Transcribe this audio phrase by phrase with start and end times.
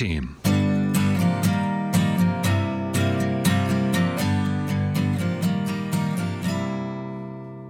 [0.00, 0.34] team.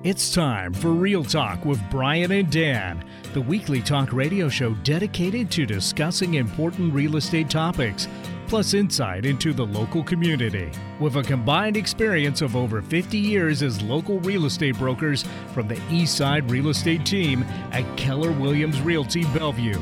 [0.04, 3.04] It's time for Real Talk with Brian and Dan,
[3.34, 8.06] the weekly talk radio show dedicated to discussing important real estate topics,
[8.46, 10.70] plus insight into the local community.
[11.00, 15.76] With a combined experience of over 50 years as local real estate brokers from the
[15.90, 17.42] Eastside Real Estate Team
[17.72, 19.80] at Keller Williams Realty Bellevue.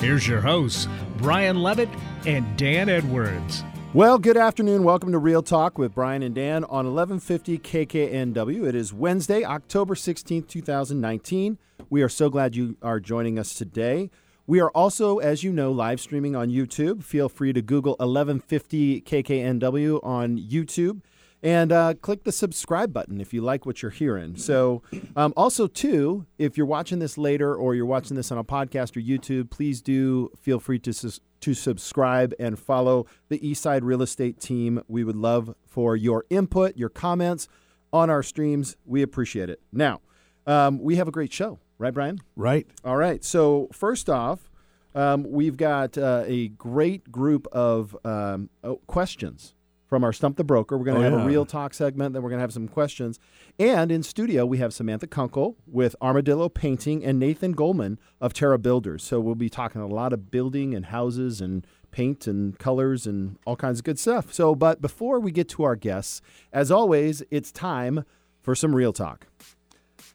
[0.00, 0.88] Here's your hosts,
[1.20, 1.90] Brian Levitt
[2.24, 3.62] and Dan Edwards.
[3.92, 4.84] Well, good afternoon.
[4.84, 8.66] Welcome to Real Talk with Brian and Dan on 1150 KKNW.
[8.66, 11.58] It is Wednesday, October 16th, 2019.
[11.90, 14.10] We are so glad you are joining us today.
[14.46, 17.04] We are also, as you know, live streaming on YouTube.
[17.04, 21.02] Feel free to Google 1150 KKNW on YouTube
[21.42, 24.36] and uh, click the subscribe button if you like what you're hearing.
[24.36, 24.82] So,
[25.16, 28.96] um, also too, if you're watching this later or you're watching this on a podcast
[28.96, 34.02] or YouTube, please do feel free to sus- to subscribe and follow the Eastside Real
[34.02, 34.82] Estate team.
[34.88, 37.48] We would love for your input, your comments
[37.92, 38.76] on our streams.
[38.84, 39.60] We appreciate it.
[39.72, 40.00] Now,
[40.46, 42.18] um, we have a great show, right, Brian?
[42.36, 42.66] Right.
[42.84, 43.24] All right.
[43.24, 44.50] So first off,
[44.94, 49.54] um, we've got uh, a great group of um, oh, questions
[49.90, 50.78] from our Stump the Broker.
[50.78, 51.24] We're going to Oh, have yeah.
[51.24, 53.18] a real talk segment, then we're going to have some questions.
[53.58, 58.56] And in studio, we have Samantha Kunkel with Armadillo Painting and Nathan Goldman of Terra
[58.56, 59.02] Builders.
[59.02, 63.36] So we'll be talking a lot of building and houses and paint and colors and
[63.44, 64.32] all kinds of good stuff.
[64.32, 68.04] So, but before we get to our guests, as always, it's time
[68.40, 69.26] for some real talk.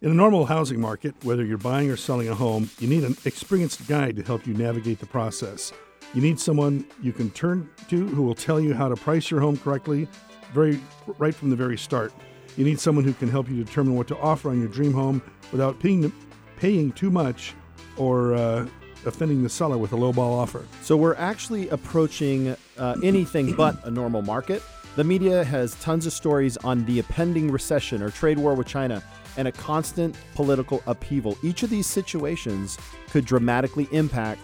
[0.02, 3.17] In a normal housing market, whether you're buying or selling a home, you need an
[3.26, 5.73] experienced guide to help you navigate the process.
[6.14, 9.42] You need someone you can turn to who will tell you how to price your
[9.42, 10.08] home correctly,
[10.53, 10.80] very
[11.17, 12.14] right from the very start.
[12.58, 15.22] You need someone who can help you determine what to offer on your dream home
[15.52, 16.11] without paying,
[16.58, 17.53] paying too much
[17.98, 18.66] or uh,
[19.06, 20.66] offending the seller with a lowball offer.
[20.81, 24.64] So we're actually approaching uh, anything but a normal market.
[24.95, 29.03] The media has tons of stories on the impending recession or trade war with China
[29.36, 31.37] and a constant political upheaval.
[31.43, 32.77] Each of these situations
[33.10, 34.39] could dramatically impact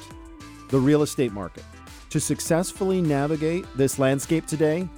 [0.72, 1.64] the real estate market.
[2.10, 4.90] To successfully navigate this landscape today,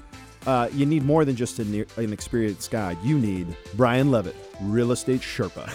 [0.45, 2.97] uh, you need more than just an, an experienced guide.
[3.03, 5.65] You need Brian Levitt, real estate Sherpa.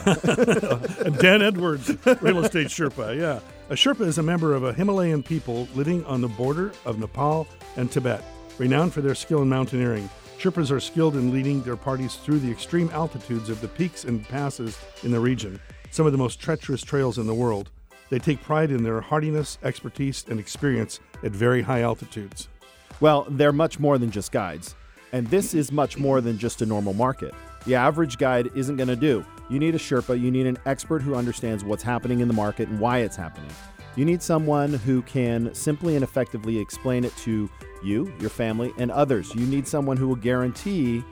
[1.20, 1.88] Dan Edwards,
[2.20, 3.16] real estate Sherpa.
[3.16, 3.40] Yeah.
[3.70, 7.46] A Sherpa is a member of a Himalayan people living on the border of Nepal
[7.76, 8.22] and Tibet,
[8.58, 10.08] renowned for their skill in mountaineering.
[10.38, 14.26] Sherpas are skilled in leading their parties through the extreme altitudes of the peaks and
[14.28, 15.58] passes in the region,
[15.90, 17.70] some of the most treacherous trails in the world.
[18.10, 22.48] They take pride in their hardiness, expertise, and experience at very high altitudes.
[23.00, 24.74] Well, they're much more than just guides.
[25.12, 27.34] And this is much more than just a normal market.
[27.64, 29.24] The average guide isn't going to do.
[29.50, 32.68] You need a Sherpa, you need an expert who understands what's happening in the market
[32.68, 33.50] and why it's happening.
[33.96, 37.50] You need someone who can simply and effectively explain it to
[37.82, 39.34] you, your family, and others.
[39.34, 41.02] You need someone who will guarantee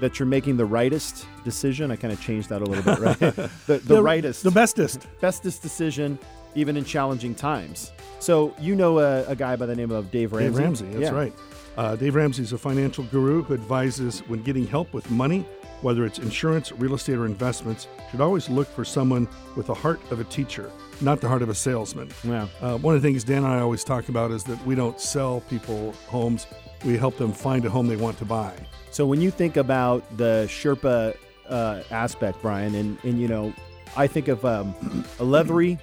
[0.00, 1.90] that you're making the rightest decision.
[1.90, 3.18] I kind of changed that a little bit, right?
[3.66, 5.06] the, the, rightest The bestest.
[5.20, 6.18] bestest decision,
[6.54, 7.92] even in challenging times.
[8.18, 10.48] So you know a, a guy by the name of Dave Ramsey.
[10.50, 11.10] Dave Ramsey, that's Yeah.
[11.10, 11.32] right.
[11.76, 15.46] Uh, Dave Ramsey is a financial guru who advises when getting help with money,
[15.82, 20.00] whether it's insurance, real estate, or investments, should always look for someone with the heart
[20.10, 20.70] of a teacher,
[21.00, 22.10] not the heart of a salesman.
[22.24, 22.46] Yeah.
[22.60, 25.00] Uh, one of the things Dan and I always talk about is that we don't
[25.00, 26.46] sell people homes,
[26.84, 28.52] we help them find a home they want to buy.
[28.90, 31.16] So when you think about the Sherpa
[31.48, 33.52] uh, aspect, Brian, and, and you know,
[33.96, 34.74] I think of um,
[35.18, 35.78] a leathery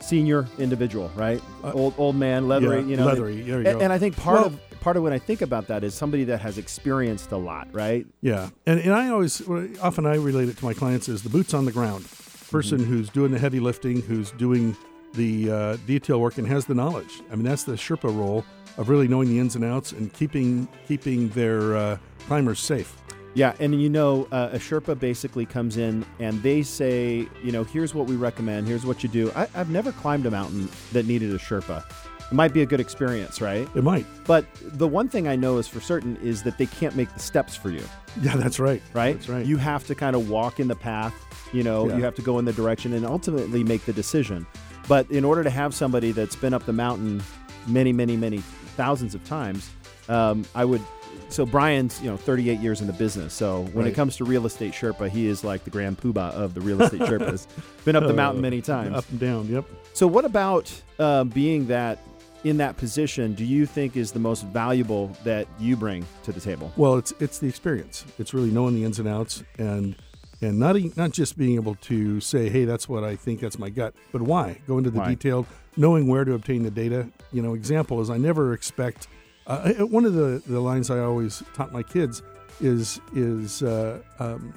[0.00, 1.40] senior individual, right?
[1.62, 3.06] Uh, old old man, leathery, yeah, you know.
[3.06, 3.84] leathery, there you and, go.
[3.84, 6.24] and I think part Well- of part of what I think about that is somebody
[6.24, 8.06] that has experienced a lot, right?
[8.20, 9.46] Yeah, and and I always
[9.80, 12.06] often I relate it to my clients as the boots on the ground
[12.50, 14.76] person who's doing the heavy lifting, who's doing
[15.14, 17.22] the uh, detail work and has the knowledge.
[17.30, 18.44] I mean, that's the Sherpa role
[18.76, 22.96] of really knowing the ins and outs and keeping keeping their uh, climbers safe.
[23.34, 27.62] Yeah, and you know, uh, a Sherpa basically comes in and they say, you know,
[27.62, 29.30] here's what we recommend, here's what you do.
[29.36, 31.84] I, I've never climbed a mountain that needed a Sherpa.
[32.30, 33.68] It might be a good experience, right?
[33.74, 34.06] It might.
[34.24, 37.18] But the one thing I know is for certain is that they can't make the
[37.20, 37.82] steps for you,
[38.22, 38.80] Yeah, that's right.
[38.94, 39.16] right?
[39.16, 39.44] That's right.
[39.44, 41.14] You have to kind of walk in the path,
[41.52, 41.96] you know, Yeah.
[41.96, 44.46] you have to go in the direction and ultimately make the decision.
[44.88, 47.22] But in order to have somebody that's been up the mountain
[47.66, 48.38] many, many, many
[48.76, 49.68] thousands of times,
[50.08, 50.80] um, I would.
[51.28, 53.34] So Brian's, you know, 38 years in the business.
[53.34, 56.54] So when it comes to real estate Sherpa, he is like the grand poobah of
[56.54, 57.46] the real estate Sherpas.
[57.84, 58.94] Been up the mountain many times.
[58.96, 59.46] Up and down.
[59.48, 59.64] Yep.
[59.92, 61.98] So, what about um, being that
[62.44, 63.34] in that position?
[63.34, 66.72] Do you think is the most valuable that you bring to the table?
[66.76, 68.04] Well, it's it's the experience.
[68.18, 69.96] It's really knowing the ins and outs and
[70.40, 73.40] and not not just being able to say, "Hey, that's what I think.
[73.40, 74.60] That's my gut," but why?
[74.66, 75.10] Go into the Why?
[75.10, 75.46] detailed.
[75.76, 77.08] knowing where to obtain the data.
[77.32, 79.08] You know, example is I never expect.
[79.46, 82.22] Uh, one of the, the lines I always taught my kids
[82.60, 84.54] is is uh, um,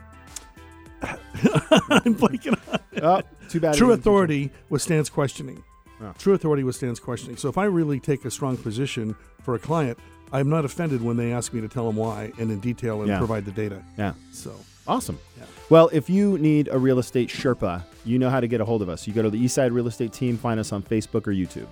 [1.02, 3.04] I'm blanking on it.
[3.04, 3.76] Oh, too bad.
[3.76, 5.64] True you didn't teach authority withstands questioning.
[6.04, 6.14] Oh.
[6.18, 7.38] True authority withstands questioning.
[7.38, 9.98] So if I really take a strong position for a client,
[10.32, 13.08] I'm not offended when they ask me to tell them why and in detail and
[13.10, 13.18] Yeah.
[13.20, 13.82] provide the data.
[13.98, 14.14] Yeah.
[14.32, 14.54] So
[14.86, 15.18] Awesome.
[15.38, 15.46] Yeah.
[15.70, 18.82] Well, if you need a real estate Sherpa, you know how to get a hold
[18.82, 19.08] of us.
[19.08, 21.68] You go to the Eastside Real Estate Team, find us on Facebook or YouTube.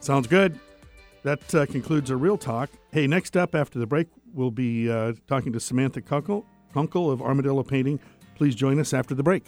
[0.00, 0.58] sounds good.
[1.22, 2.68] That uh, concludes our real talk.
[2.92, 6.44] Hey, next up after the break, we'll be uh, talking to Samantha Kunkel,
[6.74, 7.98] Kunkel of Armadillo Painting.
[8.34, 9.44] Please join us after the break.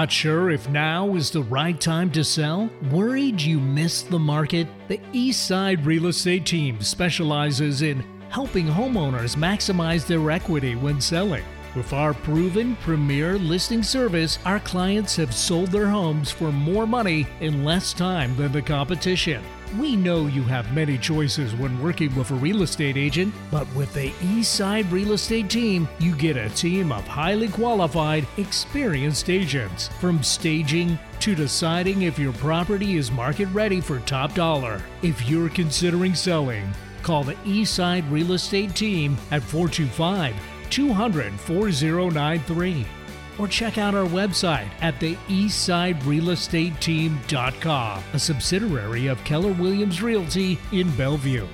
[0.00, 2.70] Not sure if now is the right time to sell?
[2.90, 4.66] Worried you missed the market?
[4.88, 11.44] The Eastside Real Estate Team specializes in helping homeowners maximize their equity when selling.
[11.76, 17.28] With our proven premier listing service, our clients have sold their homes for more money
[17.40, 19.40] in less time than the competition.
[19.78, 23.94] We know you have many choices when working with a real estate agent, but with
[23.94, 29.86] the Eastside Real Estate Team, you get a team of highly qualified, experienced agents.
[30.00, 34.82] From staging to deciding if your property is market ready for top dollar.
[35.02, 36.68] If you're considering selling,
[37.04, 40.34] call the Eastside Real Estate Team at 425
[40.70, 42.86] 200 4093
[43.38, 50.90] or check out our website at the eastsiderealestateteam.com, a subsidiary of Keller Williams Realty in
[50.96, 51.46] Bellevue.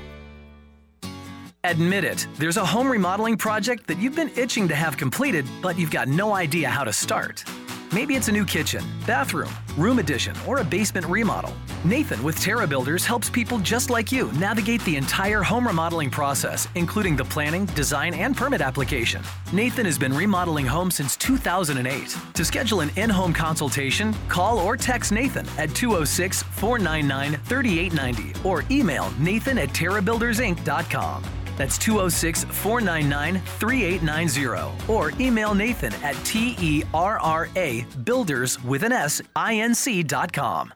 [1.63, 5.77] Admit it, there's a home remodeling project that you've been itching to have completed, but
[5.79, 7.45] you've got no idea how to start.
[7.93, 11.55] Maybe it's a new kitchen, bathroom, room addition, or a basement remodel.
[11.85, 16.67] Nathan with Terra Builders helps people just like you navigate the entire home remodeling process,
[16.75, 19.23] including the planning, design, and permit application.
[19.53, 22.17] Nathan has been remodeling homes since 2008.
[22.35, 28.65] To schedule an in home consultation, call or text Nathan at 206 499 3890 or
[28.71, 31.23] email nathan at terrabuildersinc.com.
[31.56, 38.82] That's 206 499 3890 or email Nathan at T E R R A builders with
[38.82, 40.73] an S I N C dot com.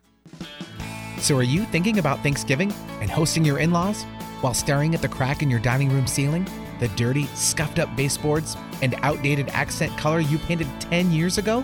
[1.19, 4.05] So, are you thinking about Thanksgiving and hosting your in laws
[4.41, 6.49] while staring at the crack in your dining room ceiling,
[6.79, 11.63] the dirty, scuffed up baseboards, and outdated accent color you painted 10 years ago?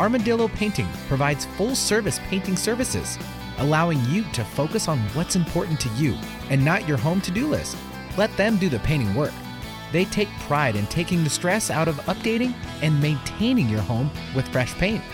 [0.00, 3.18] Armadillo Painting provides full service painting services,
[3.58, 6.16] allowing you to focus on what's important to you
[6.48, 7.76] and not your home to do list.
[8.18, 9.32] Let them do the painting work.
[9.92, 14.48] They take pride in taking the stress out of updating and maintaining your home with
[14.48, 15.04] fresh paint.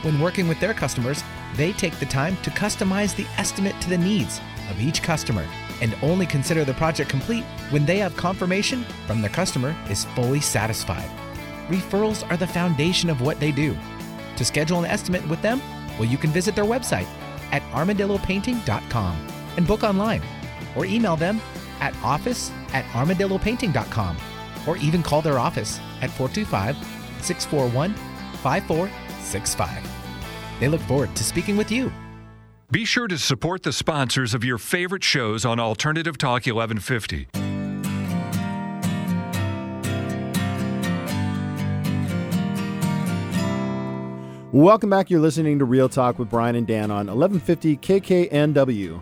[0.00, 1.22] When working with their customers,
[1.54, 5.46] they take the time to customize the estimate to the needs of each customer
[5.82, 10.40] and only consider the project complete when they have confirmation from the customer is fully
[10.40, 11.10] satisfied.
[11.68, 13.76] Referrals are the foundation of what they do.
[14.36, 15.60] To schedule an estimate with them,
[15.98, 17.06] well, you can visit their website
[17.52, 20.22] at armadillopainting.com and book online
[20.74, 21.38] or email them
[21.80, 24.16] at office at armadillopainting.com
[24.66, 26.76] or even call their office at 425
[27.22, 27.94] 641
[28.42, 30.60] 5465.
[30.60, 31.92] They look forward to speaking with you.
[32.70, 37.28] Be sure to support the sponsors of your favorite shows on Alternative Talk 1150.
[44.52, 45.10] Welcome back.
[45.10, 49.00] You're listening to Real Talk with Brian and Dan on 1150 KKNW.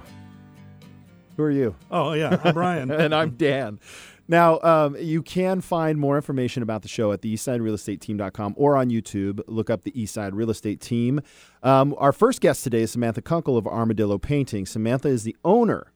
[1.36, 1.74] Who are you?
[1.90, 2.40] Oh, yeah.
[2.44, 2.90] I'm Brian.
[2.92, 3.80] and I'm Dan.
[4.26, 8.88] Now, um, you can find more information about the show at the eastsiderealestateteam.com or on
[8.88, 9.40] YouTube.
[9.46, 11.20] Look up the Eastside Real Estate Team.
[11.62, 14.64] Um, our first guest today is Samantha Kunkel of Armadillo Painting.
[14.64, 15.92] Samantha is the owner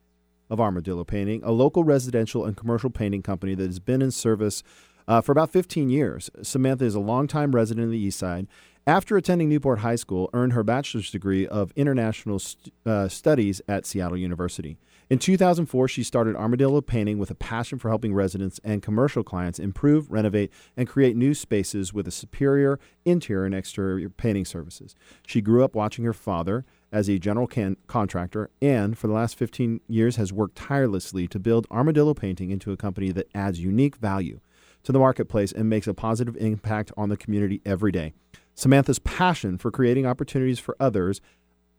[0.51, 4.63] of Armadillo Painting, a local residential and commercial painting company that has been in service
[5.07, 6.31] uh, for about 15 years.
[6.43, 8.47] Samantha is a longtime resident of the East Side.
[8.87, 13.87] After attending Newport High School, earned her bachelor's degree of international st- uh, studies at
[13.87, 14.79] Seattle University.
[15.11, 19.59] In 2004, she started Armadillo Painting with a passion for helping residents and commercial clients
[19.59, 24.95] improve, renovate, and create new spaces with a superior interior and exterior painting services.
[25.27, 29.37] She grew up watching her father as a general can- contractor and for the last
[29.37, 33.97] 15 years has worked tirelessly to build Armadillo Painting into a company that adds unique
[33.97, 34.41] value
[34.83, 38.13] to the marketplace and makes a positive impact on the community every day.
[38.55, 41.23] Samantha's passion for creating opportunities for others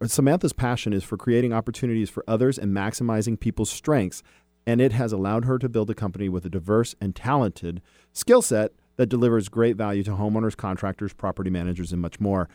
[0.08, 4.24] Samantha's passion is for creating opportunities for others and maximizing people's strengths,
[4.66, 7.82] and it has allowed her to build a company with a diverse and talented
[8.14, 12.48] skill set that delivers great value to homeowners, contractors, property managers, and much more.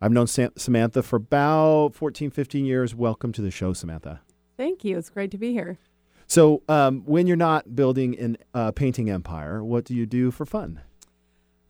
[0.00, 2.94] I've known Sam- Samantha for about 14, 15 years.
[2.94, 4.20] Welcome to the show, Samantha.
[4.56, 4.96] Thank you.
[4.96, 5.78] It's great to be here.
[6.26, 10.44] So, um, when you're not building an uh, painting empire, what do you do for
[10.44, 10.80] fun?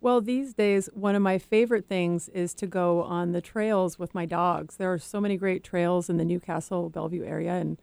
[0.00, 4.14] Well, these days, one of my favorite things is to go on the trails with
[4.14, 4.76] my dogs.
[4.76, 7.78] There are so many great trails in the Newcastle Bellevue area, and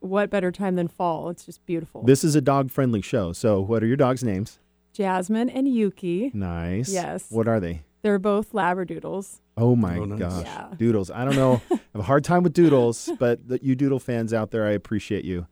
[0.00, 1.30] what better time than fall?
[1.30, 2.02] It's just beautiful.
[2.04, 3.32] This is a dog friendly show.
[3.32, 4.58] So, what are your dogs' names?
[4.92, 6.30] Jasmine and Yuki.
[6.34, 6.90] Nice.
[6.92, 7.26] Yes.
[7.30, 7.82] What are they?
[8.02, 9.40] They're both Labradoodles.
[9.56, 10.18] Oh my Oh, nice.
[10.18, 10.44] gosh.
[10.44, 10.68] Yeah.
[10.76, 11.10] Doodles.
[11.10, 11.60] I don't know.
[11.70, 14.70] I have a hard time with doodles, but the, you doodle fans out there, I
[14.72, 15.46] appreciate you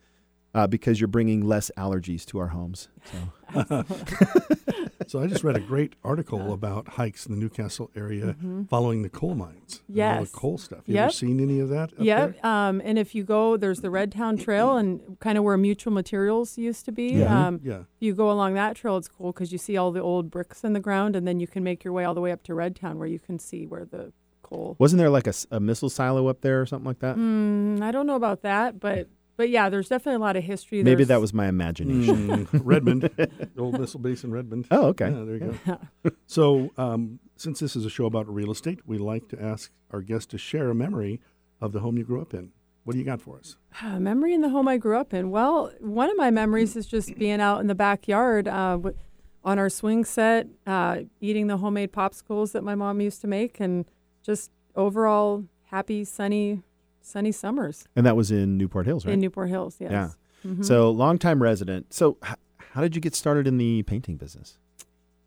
[0.54, 2.88] uh, because you're bringing less allergies to our homes.
[3.10, 3.84] So.
[5.06, 8.34] So I just read a great article about hikes in the Newcastle area
[8.70, 9.82] following the coal mines.
[9.88, 10.24] and all Mm-hmm.
[10.24, 10.80] The coal stuff.
[10.86, 11.92] You ever seen any of that?
[11.92, 12.42] Up Yep.
[12.44, 15.92] Um, and if you go, there's the Red Town Trail and kind of where Mutual
[15.92, 17.08] Materials used to be.
[17.16, 17.46] Yeah.
[17.48, 17.80] Um, Yeah.
[18.00, 20.72] you go along that trail, it's cool because you see all the old bricks in
[20.72, 22.74] the ground, and then you can make your way all the way up to Red
[22.74, 24.10] Town where you can see where the
[24.42, 24.74] coal.
[24.78, 27.16] Wasn't there like a missile silo up there or something like that?
[27.16, 30.82] Mm, I don't know about that, but but yeah, there's definitely a lot of history.
[30.82, 32.46] Maybe that was my imagination.
[32.46, 33.10] Mm, Redmond,
[33.58, 34.66] old missile base in Redmond.
[34.70, 35.10] Oh, okay.
[35.10, 36.10] Yeah, there you go.
[36.26, 40.00] so, um, since this is a show about real estate, we like to ask our
[40.00, 41.20] guests to share a memory
[41.60, 42.52] of the home you grew up in.
[42.84, 43.56] What do you got for us?
[43.82, 45.30] A memory in the home I grew up in.
[45.30, 48.94] Well, one of my memories is just being out in the backyard uh, wi-
[49.42, 53.58] on our swing set, uh, eating the homemade popsicles that my mom used to make,
[53.58, 53.86] and
[54.22, 56.62] just overall happy, sunny,
[57.04, 59.12] sunny summers And that was in Newport Hills, right?
[59.12, 59.76] in Newport Hills.
[59.80, 59.92] Yes.
[59.92, 60.10] Yeah.
[60.44, 60.64] Mhm.
[60.64, 61.92] So, longtime resident.
[61.94, 62.34] So, h-
[62.72, 64.58] how did you get started in the painting business?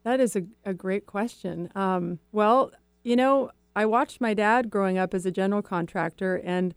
[0.04, 1.70] That is a, a great question.
[1.76, 2.72] Um, well,
[3.04, 6.74] you know, I watched my dad growing up as a general contractor, and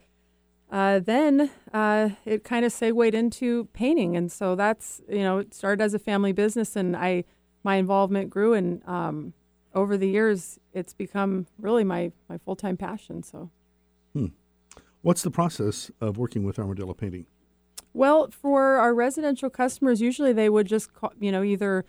[0.70, 5.52] uh, then uh, it kind of segued into painting, and so that's you know it
[5.54, 7.24] started as a family business, and I
[7.62, 9.32] my involvement grew, and um,
[9.74, 13.22] over the years it's become really my my full time passion.
[13.22, 13.50] So.
[15.02, 17.26] What's the process of working with Armadillo Painting?
[17.92, 21.84] Well, for our residential customers, usually they would just, call, you know, either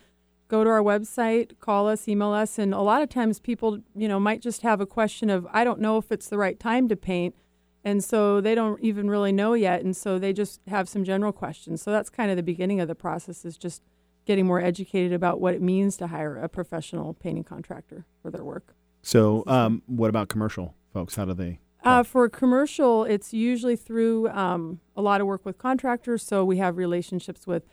[0.48, 4.08] go to our website, call us, email us, and a lot of times people, you
[4.08, 6.88] know, might just have a question of, I don't know if it's the right time
[6.90, 7.36] to paint,
[7.84, 11.32] and so they don't even really know yet, and so they just have some general
[11.32, 11.82] questions.
[11.82, 13.82] So that's kind of the beginning of the process is just
[14.26, 18.44] getting more educated about what it means to hire a professional painting contractor for their
[18.44, 18.76] work.
[19.02, 21.16] So, um, what about commercial folks?
[21.16, 21.60] How do they?
[21.84, 26.22] Uh, for commercial, it's usually through um, a lot of work with contractors.
[26.24, 27.64] So we have relationships with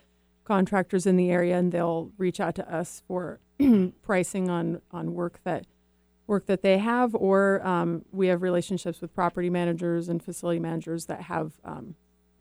[0.45, 3.39] contractors in the area, and they'll reach out to us for
[4.01, 5.65] pricing on on work that
[6.25, 11.05] work that they have, or um, we have relationships with property managers and facility managers
[11.07, 11.95] that have um,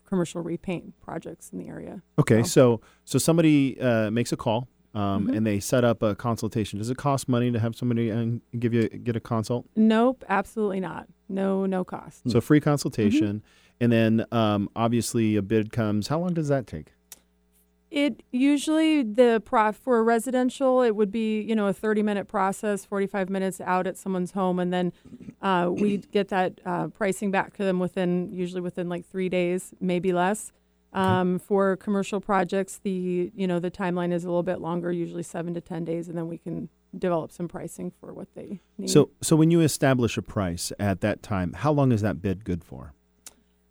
[0.06, 2.02] commercial repaint projects in the area.
[2.18, 5.36] Okay, So- so so somebody uh, makes a call um, Mhm.
[5.36, 6.78] and they set up a consultation.
[6.78, 9.66] Does it cost money to have somebody and give you get a consult?
[9.76, 11.06] Nope, absolutely not.
[11.28, 12.28] No, no cost.
[12.30, 13.42] So free consultation,
[13.80, 16.08] and then um, obviously a bid comes.
[16.08, 16.92] How long does that take?
[17.90, 22.28] It usually the pro for a residential it would be you know a thirty minute
[22.28, 24.92] process, forty five minutes out at someone's home, and then
[25.40, 29.72] uh, we get that uh, pricing back to them within usually within like three days,
[29.80, 30.52] maybe less.
[30.92, 35.22] Um, for commercial projects, the you know the timeline is a little bit longer, usually
[35.22, 38.88] seven to ten days, and then we can develop some pricing for what they need.
[38.88, 42.44] So so when you establish a price at that time, how long is that bid
[42.44, 42.94] good for?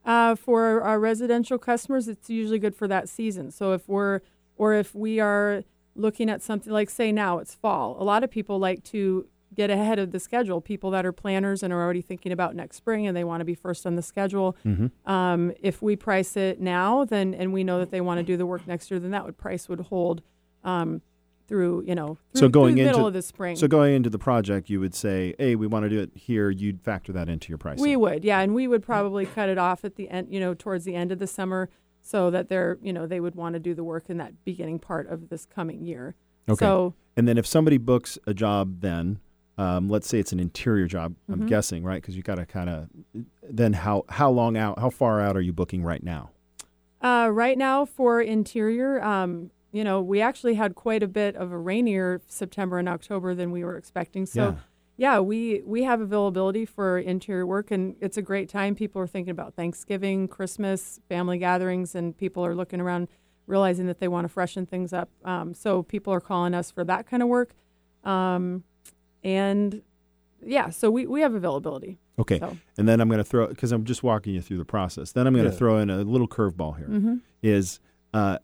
[0.07, 3.51] Uh, for our residential customers, it's usually good for that season.
[3.51, 4.21] So if we're,
[4.55, 5.63] or if we are
[5.95, 9.69] looking at something like, say now it's fall, a lot of people like to get
[9.71, 10.61] ahead of the schedule.
[10.61, 13.45] People that are planners and are already thinking about next spring and they want to
[13.45, 14.55] be first on the schedule.
[14.63, 15.11] Mm-hmm.
[15.11, 18.37] Um, if we price it now, then and we know that they want to do
[18.37, 20.21] the work next year, then that would price would hold
[20.63, 21.01] um,
[21.47, 23.55] through you know through, So going into- middle of the spring.
[23.55, 26.51] So going into the project, you would say, "Hey, we want to do it here."
[26.51, 27.81] You'd factor that into your pricing.
[27.81, 30.53] We would, yeah, and we would probably cut it off at the end, you know,
[30.53, 31.69] towards the end of the summer,
[32.01, 34.77] so that they're, you know, they would want to do the work in that beginning
[34.77, 36.15] part of this coming year.
[36.49, 36.63] Okay.
[36.63, 39.19] So And then if somebody books a job, then
[39.57, 41.15] um, let's say it's an interior job.
[41.29, 41.47] I'm Mhm.
[41.47, 42.01] guessing, right?
[42.01, 42.89] Because you got to kind of.
[43.49, 44.79] Then how how long out?
[44.79, 46.31] How far out are you booking right now?
[47.01, 51.51] uh, right now for interior, um, you know, we actually had quite a bit of
[51.51, 54.25] a rainier September and October than we were expecting.
[54.25, 54.57] So.
[54.99, 58.73] Yeah, we we have availability for interior work, and it's a great time.
[58.73, 63.07] People are thinking about Thanksgiving, Christmas, family gatherings, and people are looking around,
[63.45, 65.09] realizing that they want to freshen things up.
[65.23, 67.53] Um, so people are calling us for that kind of work,
[68.03, 68.63] um,
[69.27, 69.81] and
[70.45, 71.97] yeah, so we, we have availability.
[72.19, 72.39] Okay.
[72.39, 75.11] So And then I'm going to throw because I'm just walking you through the process.
[75.11, 75.57] Then I'm going to Yeah.
[75.57, 77.19] throw in a little curveball here.
[77.43, 77.79] Is
[78.13, 78.19] mhm.
[78.19, 78.37] uh,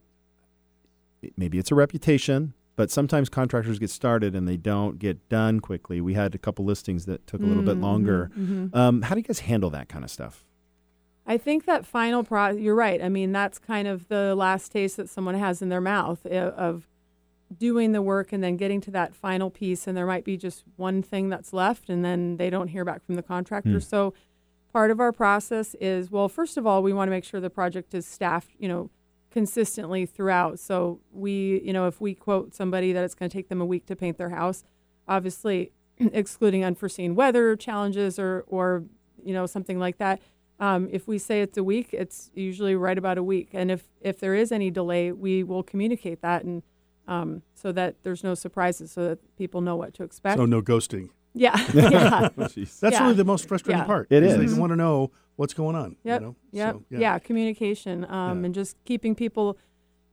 [1.38, 6.02] maybe it's a reputation, but sometimes contractors get started and they don't get done quickly.
[6.02, 8.32] We had a couple listings that took a little bit Mhm, longer.
[8.38, 8.76] mhm.
[8.76, 10.44] Um, how do you guys handle that kind of stuff?
[11.26, 12.50] I think that final pro.
[12.50, 13.02] You're right.
[13.02, 16.38] I mean, that's kind of the last taste that someone has in their mouth eh,
[16.42, 16.90] of
[17.58, 20.64] doing the work and then getting to that final piece, and there might be just
[20.76, 23.74] one thing that's left, and then they don't hear back from the contractor.
[23.74, 23.80] Hmm.
[23.80, 24.14] So,
[24.72, 27.50] part of our process is well, first of all, we want to make sure the
[27.50, 28.90] project is staffed, you know,
[29.34, 30.60] consistently throughout.
[30.60, 33.66] So we, you know, if we quote somebody that it's going to take them a
[33.66, 34.64] week to paint their house,
[35.08, 38.84] obviously excluding unforeseen weather challenges or or
[39.24, 40.22] you know something like that.
[40.60, 43.50] Um, if we say it's a week, it's usually right about a week.
[43.54, 46.64] And if if there is any delay, we will communicate that and
[47.08, 50.38] um, so that there's no surprises, so that people know what to expect.
[50.38, 51.10] So no ghosting.
[51.34, 53.02] yeah, yeah, That's Yeah.
[53.04, 53.86] really the most frustrating Yeah.
[53.86, 54.08] part.
[54.10, 54.34] It is.
[54.36, 54.54] is.
[54.54, 55.96] They want to know what's going on.
[56.04, 56.22] Yep.
[56.22, 56.36] You know?
[56.52, 56.74] Yep.
[56.76, 57.20] So, yeah.
[57.20, 58.46] communication um, Yeah.
[58.46, 59.58] and just keeping people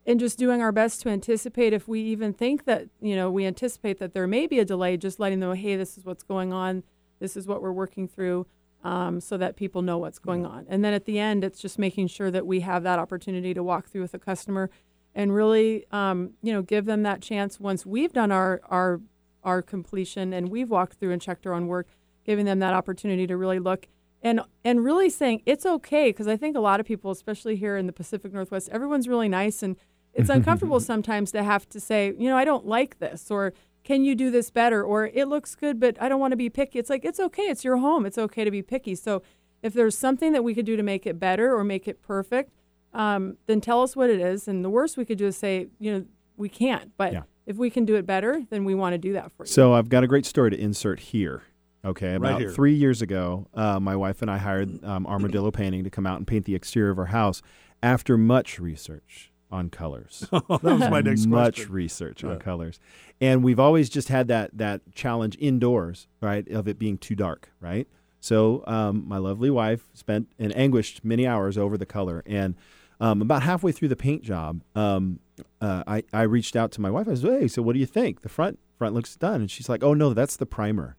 [0.06, 3.44] and just doing our best to anticipate if we even think that, you know, we
[3.44, 6.23] anticipate that there may be a delay, just letting them know, hey, this is what's
[6.23, 6.82] going on.
[7.20, 8.47] This is what we're working through
[8.82, 10.64] um, so that people know what's going on.
[10.70, 13.62] And then at the end, it's just making sure that we have that opportunity to
[13.62, 14.70] walk through with the customer
[15.14, 19.00] and really, um, you know, give them that chance once we've done our, our,
[19.43, 21.88] our completion and we've walked through and checked our own work,
[22.25, 23.88] giving them that opportunity to really look
[24.23, 27.76] and and really saying it's okay because I think a lot of people, especially here
[27.76, 29.76] in the Pacific Northwest, everyone's really nice and
[30.12, 33.52] it's uncomfortable sometimes to have to say, you know, I don't like this or
[33.83, 36.50] can you do this better or it looks good but I don't want to be
[36.50, 36.79] picky.
[36.79, 38.05] It's like it's okay, it's your home.
[38.05, 38.95] It's okay to be picky.
[38.95, 39.23] So
[39.62, 42.52] if there's something that we could do to make it better or make it perfect,
[42.92, 44.49] um, then tell us what it is.
[44.49, 46.04] And the worst we could do is say, you know,
[46.37, 46.90] we can't.
[46.97, 47.23] But Yeah.
[47.47, 49.49] if we can do it better, then we want to do that for you.
[49.49, 51.42] So I've got a great story to insert here.
[51.82, 52.50] Okay, about here.
[52.50, 56.18] three years ago, uh, my wife and I hired um, Armadillo Painting to come out
[56.18, 57.40] and paint the exterior of our house
[57.82, 60.28] after much research on colors.
[60.30, 61.30] that was my next question.
[61.30, 61.73] much question.
[61.73, 62.32] research Yeah.
[62.32, 62.78] on colors,
[63.18, 67.49] and we've always just had that that challenge indoors, right, of it being too dark,
[67.61, 67.88] right.
[68.20, 72.56] So um, my lovely wife spent and anguished many hours over the color, and
[73.00, 75.21] um, about halfway through the paint job, um,
[75.61, 77.09] uh, I I reached out to my wife.
[77.09, 78.21] I said, "Hey, so what do you think?
[78.21, 80.96] The front front looks done." And she's like, "Oh no, that's the primer."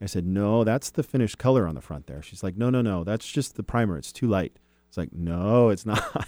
[0.00, 2.82] I said, "No, that's the finished color on the front there." She's like, "No, no,
[2.82, 3.98] no, that's just the primer.
[3.98, 6.26] It's too light." It's like, "No, it's not."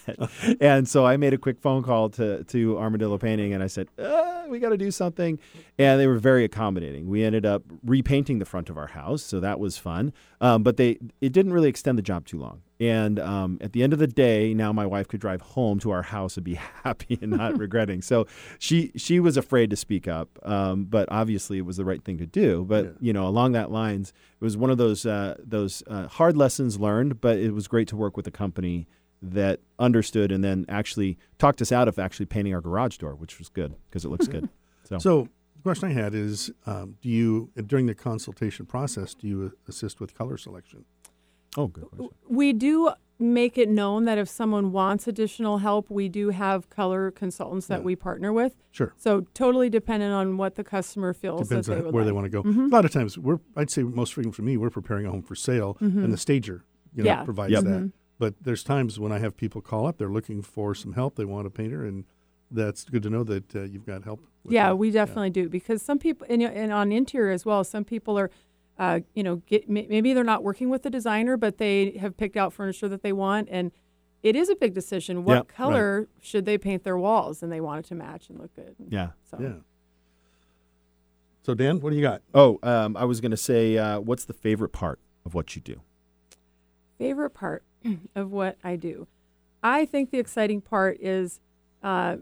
[0.60, 3.88] and so I made a quick phone call to to Armadillo Painting, and I said,
[3.98, 5.38] uh, "We got to do something."
[5.78, 7.08] And they were very accommodating.
[7.08, 10.12] We ended up repainting the front of our house, so that was fun.
[10.40, 12.62] Um, but they it didn't really extend the job too long.
[12.82, 15.92] And um, at the end of the day, now my wife could drive home to
[15.92, 18.02] our house and be happy and not regretting.
[18.02, 18.26] So
[18.58, 22.18] she she was afraid to speak up, um, but obviously it was the right thing
[22.18, 22.64] to do.
[22.64, 22.90] But Yeah.
[23.00, 26.80] you know, along that lines, it was one of those uh, those uh, hard lessons
[26.80, 27.20] learned.
[27.20, 28.88] But it was great to work with a company
[29.24, 33.38] that understood and then actually talked us out of actually painting our garage door, which
[33.38, 34.48] was good because it looks good.
[34.84, 39.28] So, So the question I had is, um, do you during the consultation process do
[39.28, 40.84] you assist with color selection?
[41.56, 42.08] Oh, good question.
[42.28, 47.10] We do make it known that if someone wants additional help, we do have color
[47.12, 47.84] consultants that Yeah.
[47.84, 48.56] we partner with.
[48.72, 48.92] Sure.
[48.96, 52.10] So totally dependent on what the customer feels Depends that they on would where they
[52.12, 52.42] want to go.
[52.42, 52.66] Mhm.
[52.66, 55.22] A lot of times, we're I'd say most frequent for me, we're preparing a home
[55.22, 57.22] for sale, and the stager, you know, Yeah.
[57.24, 57.64] provides Yep.
[57.64, 57.92] that.
[58.18, 61.24] But there's times when I have people call up, they're looking for some help, they
[61.24, 62.04] want a painter, and
[62.50, 64.20] that's good to know that uh, you've got help.
[64.48, 64.76] Yeah, that.
[64.76, 68.30] we definitely do because some people, and, and on interior as well, some people are,
[68.78, 72.36] uh, you know, get maybe they're not working with the designer, but they have picked
[72.36, 73.70] out furniture that they want, and
[74.22, 75.24] it is a big decision.
[75.24, 75.48] What Yeah, right.
[75.48, 78.74] color should they paint their walls, and they want it to match and look good.
[78.88, 79.10] Yeah.
[79.30, 79.54] So Yeah.
[81.44, 82.22] So Dan, what do you got?
[82.34, 85.62] Oh, um, I was going to say, uh, what's the favorite part of what you
[85.62, 85.80] do?
[86.98, 87.64] favorite part
[88.14, 89.08] of what I do,
[89.60, 91.40] I think the exciting part is
[91.82, 92.18] uh,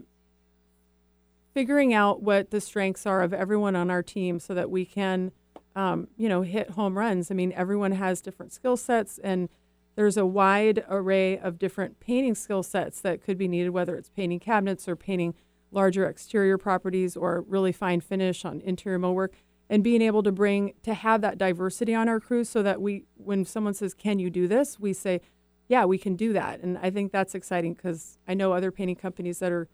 [1.53, 5.31] figuring out what the strengths are of everyone on our team, so that we can,
[5.75, 7.31] um, you know, hit home runs.
[7.31, 9.49] I mean, everyone has different skill sets, and
[9.95, 14.09] there's a wide array of different painting skill sets that could be needed, whether it's
[14.09, 15.33] painting cabinets or painting
[15.71, 19.29] larger exterior properties or really fine finish on interior millwork
[19.69, 23.05] and being able to bring to have that diversity on our crews so that we
[23.15, 24.79] when someone says can you do this?
[24.79, 25.21] we say
[25.69, 26.59] yeah we can do that.
[26.59, 29.69] And i think that's exciting because i know other painting companies that are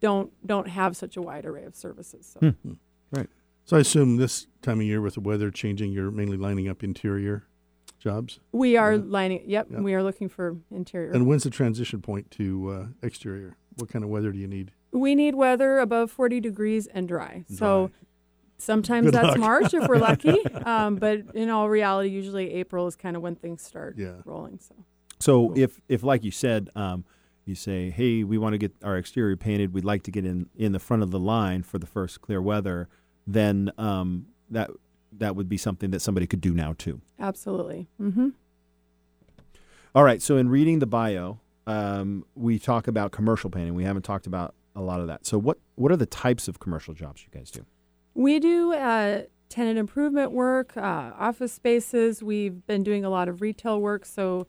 [0.00, 2.54] don't don't have such a wide array of services so
[3.64, 6.82] So I assume this time of year with the weather changing, you're mainly lining up
[6.84, 7.44] interior
[7.98, 8.38] jobs.
[8.52, 9.02] we are Yeah.
[9.06, 9.80] lining yep Yeah.
[9.80, 13.56] we are looking for interior And when's the transition point to uh, exterior?
[13.76, 14.72] What kind of weather do you need?
[14.92, 17.90] we need weather above 40 degrees and dry, so
[18.58, 19.38] sometimes Good that's luck.
[19.38, 23.34] march if we're lucky um, but in all reality usually april is kind of when
[23.34, 24.20] things start Yeah.
[24.24, 24.74] rolling so
[25.18, 25.58] So Cool.
[25.58, 27.04] if if like you said, um,
[27.46, 30.48] you say, hey, we want to get our exterior painted, we'd like to get in
[30.54, 32.88] in the front of the line for the first clear weather,
[33.26, 34.70] then um, that
[35.16, 37.00] that would be something that somebody could do now too.
[37.18, 38.30] absolutely mm-hmm.
[39.94, 40.20] All right.
[40.20, 43.74] So in reading the bio, um, we talk about commercial painting.
[43.74, 45.24] We haven't talked about a lot of that.
[45.24, 47.64] So what what are the types of commercial jobs you guys do?
[48.14, 52.24] We do uh, tenant improvement work, uh, office spaces.
[52.24, 54.04] We've been doing a lot of retail work.
[54.04, 54.48] So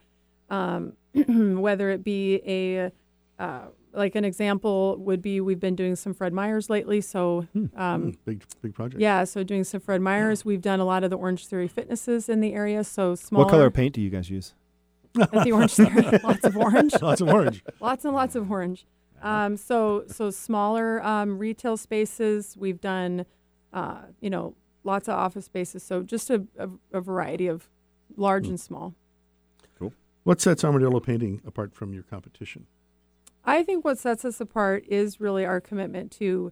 [0.50, 2.92] um, whether it be a
[3.38, 7.02] uh, like an example would be we've been doing some Fred Meyers lately.
[7.02, 9.02] So um, Big big project.
[9.02, 10.44] yeah, so doing some Fred Meyers.
[10.46, 12.84] We've done a lot of the Orange Theory fitnesses in the area.
[12.84, 13.44] So small.
[13.44, 14.54] What color of paint do you guys use?
[15.20, 16.94] At the Orange Theory, lots of orange.
[17.02, 17.64] Lots of orange.
[17.80, 18.86] lots and lots of orange.
[19.22, 22.56] Um, so so smaller um, retail spaces.
[22.58, 23.26] We've done,
[23.72, 25.84] uh, you know, lots of office spaces.
[25.84, 27.70] So just a, a, a variety of
[28.18, 28.94] large and small.
[29.80, 29.94] Cool.
[30.26, 32.68] What sets Armadillo Painting apart from your competition?
[33.46, 36.52] I think what sets us apart is really our commitment to,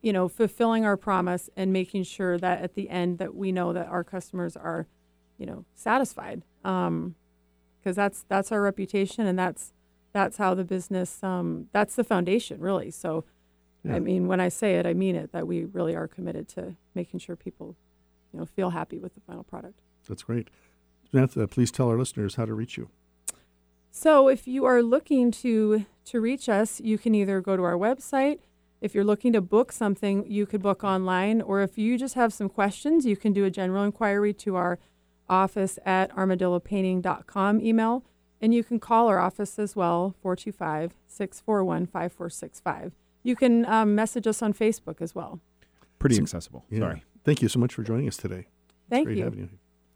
[0.00, 3.72] you know, fulfilling our promise and making sure that at the end that we know
[3.72, 4.88] that our customers are,
[5.38, 6.42] you know, satisfied.
[6.64, 7.14] Um,
[7.80, 9.72] because that's that's our reputation and that's
[10.12, 12.90] that's how the business um, that's the foundation really.
[12.90, 13.24] So,
[13.84, 13.96] Yeah.
[13.96, 15.32] I mean, when I say it, I mean it.
[15.32, 17.76] That we really are committed to making sure people,
[18.32, 19.80] you know, feel happy with the final product.
[20.08, 20.48] That's great.
[21.10, 22.88] Samantha, please tell our listeners how to reach you.
[23.94, 27.74] So if you are looking to to reach us, you can either go to our
[27.76, 28.38] website.
[28.80, 32.32] If you're looking to book something, you could book online, or if you just have
[32.32, 34.80] some questions, you can do a general inquiry to our
[35.28, 38.02] office at armadillopainting.com email,
[38.40, 42.90] and you can call our office as well, 425-641-5465.
[43.22, 45.38] You can um, message us on Facebook as well.
[46.00, 46.64] Pretty So- accessible.
[46.68, 46.80] Yeah.
[46.80, 47.04] Sorry.
[47.24, 48.46] Thank you so much for joining us today.
[48.90, 49.24] Thank Great you.
[49.24, 49.48] having you.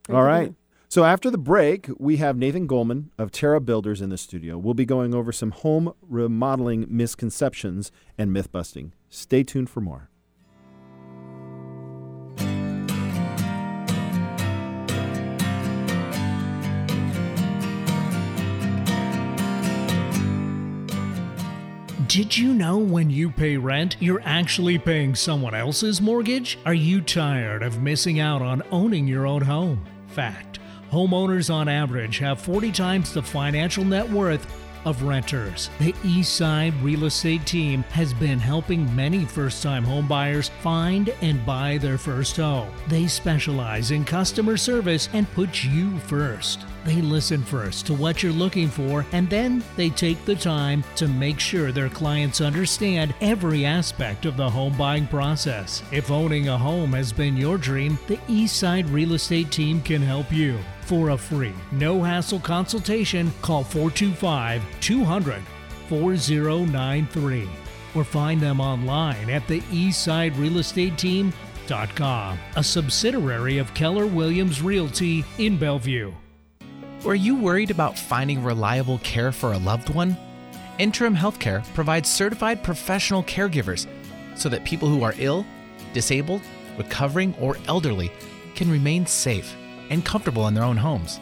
[0.06, 0.42] Great All to be right.
[0.42, 0.54] here.
[0.88, 4.56] So after the break, we have Nathan Goldman of Terra Builders in the studio.
[4.56, 8.92] We'll be going over some home remodeling misconceptions and myth busting.
[9.10, 10.10] Stay tuned for more.
[22.06, 26.58] Did you know when you pay rent, you're actually paying someone else's mortgage?
[26.64, 29.84] Are you tired of missing out on owning your own home?
[30.06, 34.46] Fact homeowners on average have 40 times the financial net worth
[34.86, 35.68] of renters.
[35.80, 41.78] The Eastside Real Estate team has been helping many first time homebuyers find and buy
[41.78, 42.70] their first home.
[42.86, 46.64] They specialize in customer service and put you first.
[46.84, 51.08] They listen first to what you're looking for and then they take the time to
[51.08, 55.82] make sure their clients understand every aspect of the home buying process.
[55.90, 60.32] If owning a home has been your dream, the Eastside Real Estate team can help
[60.32, 60.60] you.
[60.86, 65.42] For a oh free, no hassle consultation, call 425 200
[65.88, 67.48] 4093
[67.96, 76.12] or find them online at the eastsiderealestateteam.com, a subsidiary of Keller Williams Realty in Bellevue.
[77.04, 80.16] Are you worried about finding reliable care for a loved one?
[80.78, 83.88] Interim Healthcare provides certified professional caregivers
[84.36, 85.44] so that people who are ill,
[85.92, 86.42] disabled,
[86.78, 88.12] recovering, or elderly
[88.54, 89.56] can remain safe
[89.90, 91.20] and comfortable in their own homes.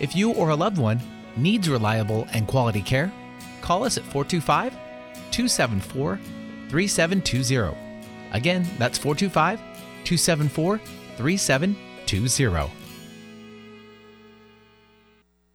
[0.00, 1.00] If you or a loved one
[1.36, 3.12] needs reliable and quality care,
[3.60, 4.72] call us at 425
[5.30, 6.16] 274
[6.68, 7.76] 3720.
[8.32, 9.58] Again, that's 425
[10.04, 10.78] 274
[11.16, 12.85] 3720.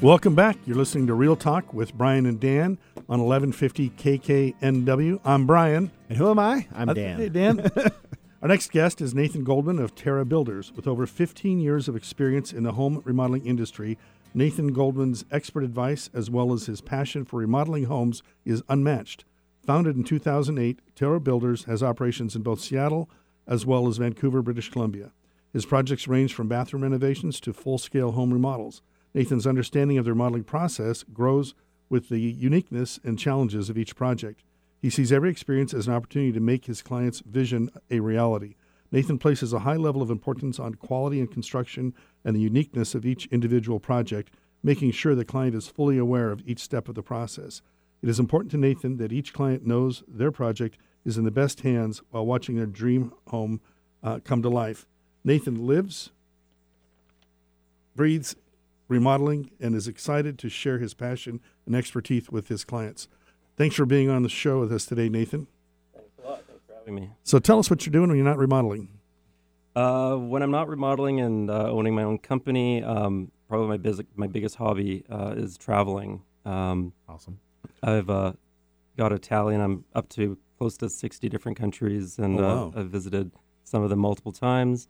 [0.00, 0.58] Welcome back.
[0.66, 2.76] You're listening to Real Talk with Brian and Dan.
[3.08, 5.20] On 1150 KKNW.
[5.24, 5.90] I'm Brian.
[6.08, 6.66] And who am I?
[6.74, 7.18] I'm Uh, Dan.
[7.18, 7.70] Hey, Dan.
[8.42, 10.72] Our next guest is Nathan Goldman of Terra Builders.
[10.74, 13.98] With over 15 years of experience in the home remodeling industry,
[14.34, 19.24] Nathan Goldman's expert advice, as well as his passion for remodeling homes, is unmatched.
[19.66, 23.08] Founded in 2008, Terra Builders has operations in both Seattle
[23.46, 25.12] as well as Vancouver, British Columbia.
[25.52, 28.82] His projects range from bathroom renovations to full scale home remodels.
[29.14, 31.54] Nathan's understanding of the remodeling process grows
[31.94, 34.42] with the uniqueness and challenges of each project.
[34.82, 38.56] He sees every experience as an opportunity to make his client's vision a reality.
[38.90, 43.06] Nathan places a high level of importance on quality and construction and the uniqueness of
[43.06, 47.02] each individual project, making sure the client is fully aware of each step of the
[47.02, 47.62] process.
[48.02, 51.60] It is important to Nathan that each client knows their project is in the best
[51.60, 53.60] hands while watching their dream home
[54.02, 54.84] uh, come to life.
[55.22, 56.10] Nathan lives,
[57.94, 58.34] breathes
[58.88, 63.08] remodeling, and is excited to share his passion and expertise with his clients.
[63.56, 65.46] Thanks for being on the show with us today, Nathan.
[65.94, 66.42] Thanks a lot.
[66.46, 67.10] Thanks for having me.
[67.22, 68.88] So tell us what you're doing when you're not remodeling.
[69.76, 74.02] Uh, when I'm not remodeling and uh, owning my own company, um, probably my, biz-
[74.14, 76.22] my biggest hobby uh, is traveling.
[76.44, 77.38] Um, Awesome.
[77.82, 78.32] I've uh,
[78.96, 79.60] got Italian.
[79.60, 82.72] I'm up to close to 60 different countries, and Oh, wow.
[82.76, 83.32] uh, I've visited
[83.64, 84.88] some of them multiple times.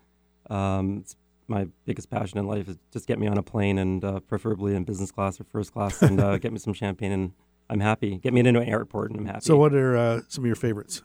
[0.50, 1.16] Um, it's
[1.48, 4.74] my biggest passion in life is just get me on a plane, and uh, preferably
[4.74, 7.32] in business class or first class, and uh, get me some champagne, and
[7.70, 8.16] I'm happy.
[8.18, 9.40] Get me into an airport, and I'm happy.
[9.42, 11.02] So, what are uh, some of your favorites?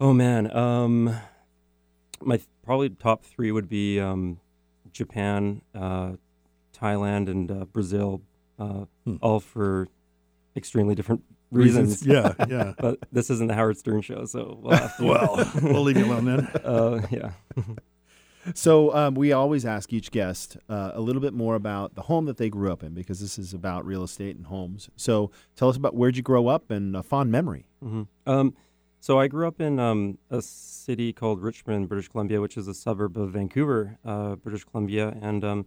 [0.00, 1.14] Oh man, um,
[2.22, 4.38] my th- probably top three would be um,
[4.92, 6.12] Japan, uh,
[6.76, 8.22] Thailand, and uh, Brazil,
[8.58, 9.16] uh, Hmm.
[9.20, 9.88] all for
[10.56, 12.04] extremely different reasons.
[12.06, 12.72] yeah, yeah.
[12.78, 15.04] But this isn't the Howard Stern show, so we'll have to.
[15.06, 16.40] well, we'll leave you alone then.
[16.64, 17.32] uh, yeah.
[18.54, 22.24] So um, we always ask each guest uh, a little bit more about the home
[22.26, 24.88] that they grew up in because this is about real estate and homes.
[24.96, 27.66] So tell us about where'd you grow up and a fond memory.
[27.82, 28.54] hmm Um,
[29.02, 32.74] so I grew up in um, a city called Richmond, British Columbia, which is a
[32.74, 35.66] suburb of Vancouver, uh, British Columbia, and um,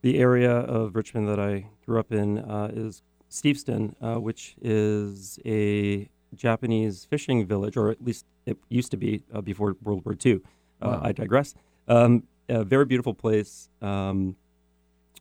[0.00, 5.38] the area of Richmond that I grew up in uh, is Steveston, uh, which is
[5.44, 10.14] a Japanese fishing village, or at least it used to be uh, before World War
[10.24, 10.36] II.
[10.36, 10.38] Uh,
[10.78, 11.00] Wow.
[11.04, 11.54] I digress.
[11.88, 13.68] Um, a very beautiful place.
[13.82, 14.36] Um,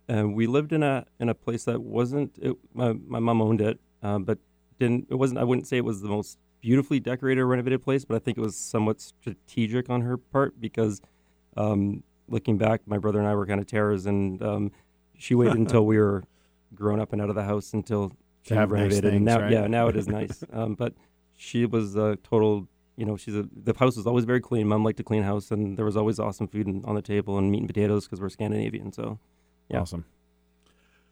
[0.08, 2.38] and we lived in a in a place that wasn't.
[2.42, 4.38] It, my my mom owned it, uh, but
[4.80, 5.08] didn't.
[5.10, 5.40] It wasn't.
[5.40, 8.38] I wouldn't say it was the most beautifully decorated or renovated place, but I think
[8.38, 11.02] it was somewhat strategic on her part because,
[11.58, 14.72] um, looking back, my brother and I were kind of terrors, and um,
[15.18, 16.24] she waited until we were
[16.74, 18.12] grown up and out of the house until
[18.44, 19.14] she have nice renovated.
[19.14, 19.52] and now, right?
[19.52, 20.44] yeah, now it is nice.
[20.52, 20.94] Um, but
[21.36, 22.68] she was a total.
[22.98, 23.48] You know, she's a.
[23.52, 24.68] The house was always very clean.
[24.68, 27.38] Mom liked to clean house, and there was always awesome food and, on the table
[27.38, 28.92] and meat and potatoes because we're Scandinavian.
[28.92, 29.20] So,
[29.70, 29.82] Yeah.
[29.82, 30.06] Awesome.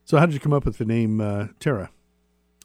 [0.06, 1.90] So, how did you come up with the name uh, Terra?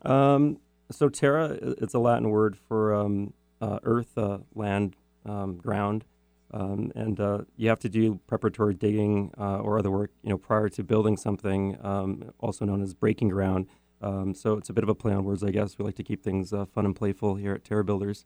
[0.02, 0.58] Um,
[0.90, 6.04] so terra, it's a Latin word for um, uh, earth, uh, land, um, ground,
[6.52, 10.38] um, and uh, you have to do preparatory digging uh, or other work, you know,
[10.38, 13.66] prior to building something, um, also known as breaking ground.
[14.00, 15.76] Um, so it's a bit of a play on words, I guess.
[15.76, 18.24] We like to keep things uh, fun and playful here at Terra Builders.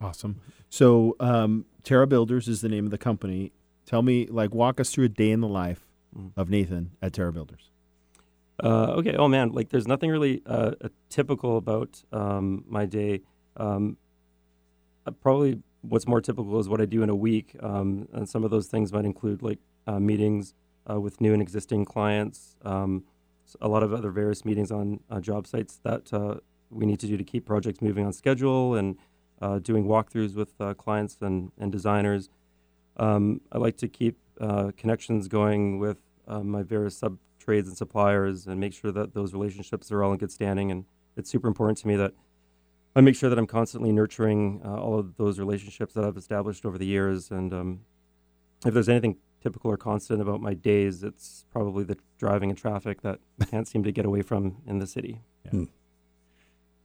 [0.00, 0.40] Awesome.
[0.70, 3.52] So um, Terra Builders is the name of the company.
[3.86, 5.84] Tell me, like, walk us through a day in the life
[6.16, 6.32] Mm.
[6.38, 7.70] of Nathan at Terra Builders.
[8.64, 9.14] Uh, okay.
[9.14, 10.70] Oh man, like there's nothing really uh,
[11.10, 13.20] typical about um, my day.
[13.58, 13.98] Um,
[15.06, 18.42] uh, probably what's more typical is what I do in a week, um, and some
[18.42, 20.54] of those things might include like uh, meetings
[20.90, 23.04] uh, with new and existing clients, um,
[23.46, 26.36] s- a lot of other various meetings on uh, job sites that uh,
[26.70, 28.96] we need to do to keep projects moving on schedule, and
[29.40, 32.30] uh, doing walkthroughs with uh, clients and, and designers.
[32.96, 37.76] Um, I like to keep uh, connections going with uh, my various sub trades and
[37.76, 40.70] suppliers and make sure that those relationships are all in good standing.
[40.70, 40.84] And
[41.16, 42.12] it's super important to me that
[42.94, 46.64] I make sure that I'm constantly nurturing uh, all of those relationships that I've established
[46.66, 47.30] over the years.
[47.30, 47.80] And um,
[48.66, 53.02] if there's anything typical or constant about my days, it's probably the driving and traffic
[53.02, 55.22] that I can't seem to get away from in the city.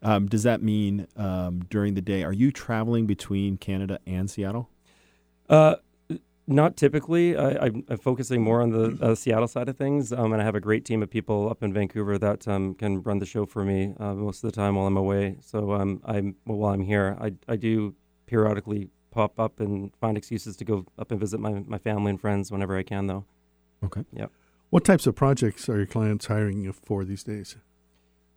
[0.03, 4.69] Um, does that mean um, during the day, are you traveling between Canada and Seattle?
[5.49, 5.77] Uh,
[6.45, 7.37] not typically.
[7.37, 10.45] I, I'm, I'm focusing more on the uh, Seattle side of things, um, and I
[10.45, 13.45] have a great team of people up in Vancouver that um, can run the show
[13.45, 15.37] for me uh, most of the time while I'm away.
[15.41, 20.17] So um, I'm well, while I'm here, I, I do periodically pop up and find
[20.17, 23.25] excuses to go up and visit my, my family and friends whenever I can, though.
[23.85, 24.03] Okay.
[24.11, 24.31] Yep.
[24.69, 27.55] What types of projects are your clients hiring you for these days?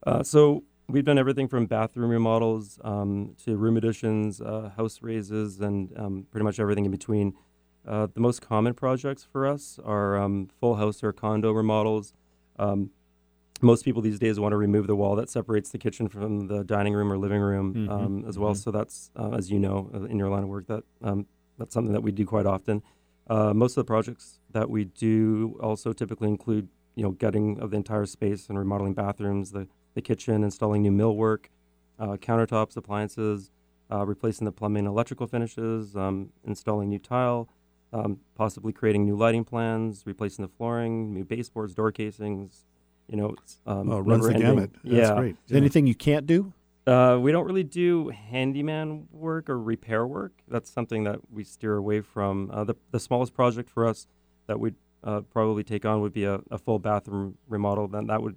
[0.07, 5.61] Uh, so we've done everything from bathroom remodels um, to room additions, uh, house raises,
[5.61, 7.35] and um, pretty much everything in between.
[7.87, 12.13] Uh, the most common projects for us are um, full house or condo remodels.
[12.59, 12.91] Um,
[13.63, 16.63] most people these days want to remove the wall that separates the kitchen from the
[16.65, 18.53] dining room or living room Mhm, um, as well.
[18.53, 18.57] mhm.
[18.59, 21.27] So that's, uh, as you know, uh, in your line of work, that um,
[21.59, 22.83] that's something that we do quite often.
[23.29, 27.71] Uh, most of the projects that we do also typically include, you know, gutting of
[27.71, 29.67] the entire space and remodeling bathrooms, the,
[29.97, 31.47] the kitchen, installing new millwork,
[31.99, 33.51] uh, countertops, appliances,
[33.91, 37.49] uh, replacing the plumbing electrical finishes, um, installing new tile,
[37.93, 42.67] um, possibly creating new lighting plans, replacing the flooring, new baseboards, door casings.
[43.09, 44.73] You know, it's, um, Oh, runs the gamut.
[44.85, 45.15] That's yeah.
[45.15, 45.31] great.
[45.47, 46.53] Is there anything you can't do?
[46.87, 50.33] Uh, we don't really do handyman work or repair work.
[50.47, 52.51] That's something that we steer away from.
[52.53, 54.07] Uh, the, the smallest project for us
[54.47, 57.89] that we'd uh, probably take on would be a, a full bathroom remodel.
[57.89, 58.37] Then that would,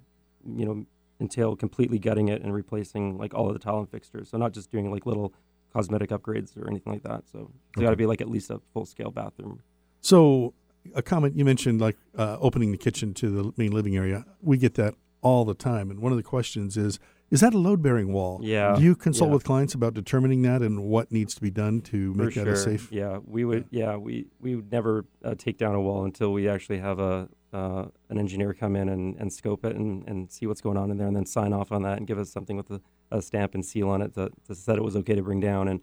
[0.56, 0.86] you know,
[1.20, 4.30] entail completely gutting it and replacing like all of the tile and fixtures.
[4.30, 5.32] So not just doing like little
[5.72, 7.28] cosmetic upgrades or anything like that.
[7.30, 9.60] So it's got to be like at least a full scale bathroom.
[10.00, 10.54] So,
[10.94, 14.56] a comment you mentioned, like uh, opening the kitchen to the main living area, we
[14.56, 15.90] get that all the time.
[15.90, 16.98] And one of the questions is,
[17.30, 18.40] is that a load bearing wall?
[18.42, 19.34] Yeah, Do you consult yeah.
[19.34, 22.44] with clients about determining that and what needs to be done to For make that
[22.44, 22.54] sure.
[22.54, 22.90] a safe?
[22.90, 23.66] Yeah, we would.
[23.70, 27.28] Yeah, we we would never uh, take down a wall until we actually have a
[27.52, 30.90] uh, an engineer come in and, and scope it and, and see what's going on
[30.90, 33.20] in there, and then sign off on that and give us something with a, a
[33.20, 35.68] stamp and seal on it to, to said it was okay to bring down.
[35.68, 35.80] And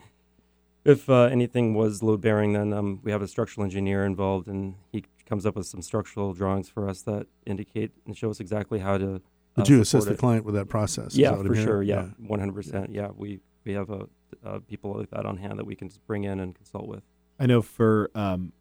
[0.85, 4.75] if uh, anything was load bearing, then um, we have a structural engineer involved, and
[4.91, 8.79] he comes up with some structural drawings for us that indicate and show us exactly
[8.79, 9.15] how to.
[9.15, 9.19] Uh,
[9.57, 11.15] Would you assist support the client with that process?
[11.15, 11.83] Yeah, that I'm for sure.
[11.83, 12.91] Yeah, one hundred percent.
[12.93, 14.05] Yeah, we we have uh
[14.45, 17.03] uh, people like that on hand that we can just bring in and consult with.
[17.39, 18.53] I know for um,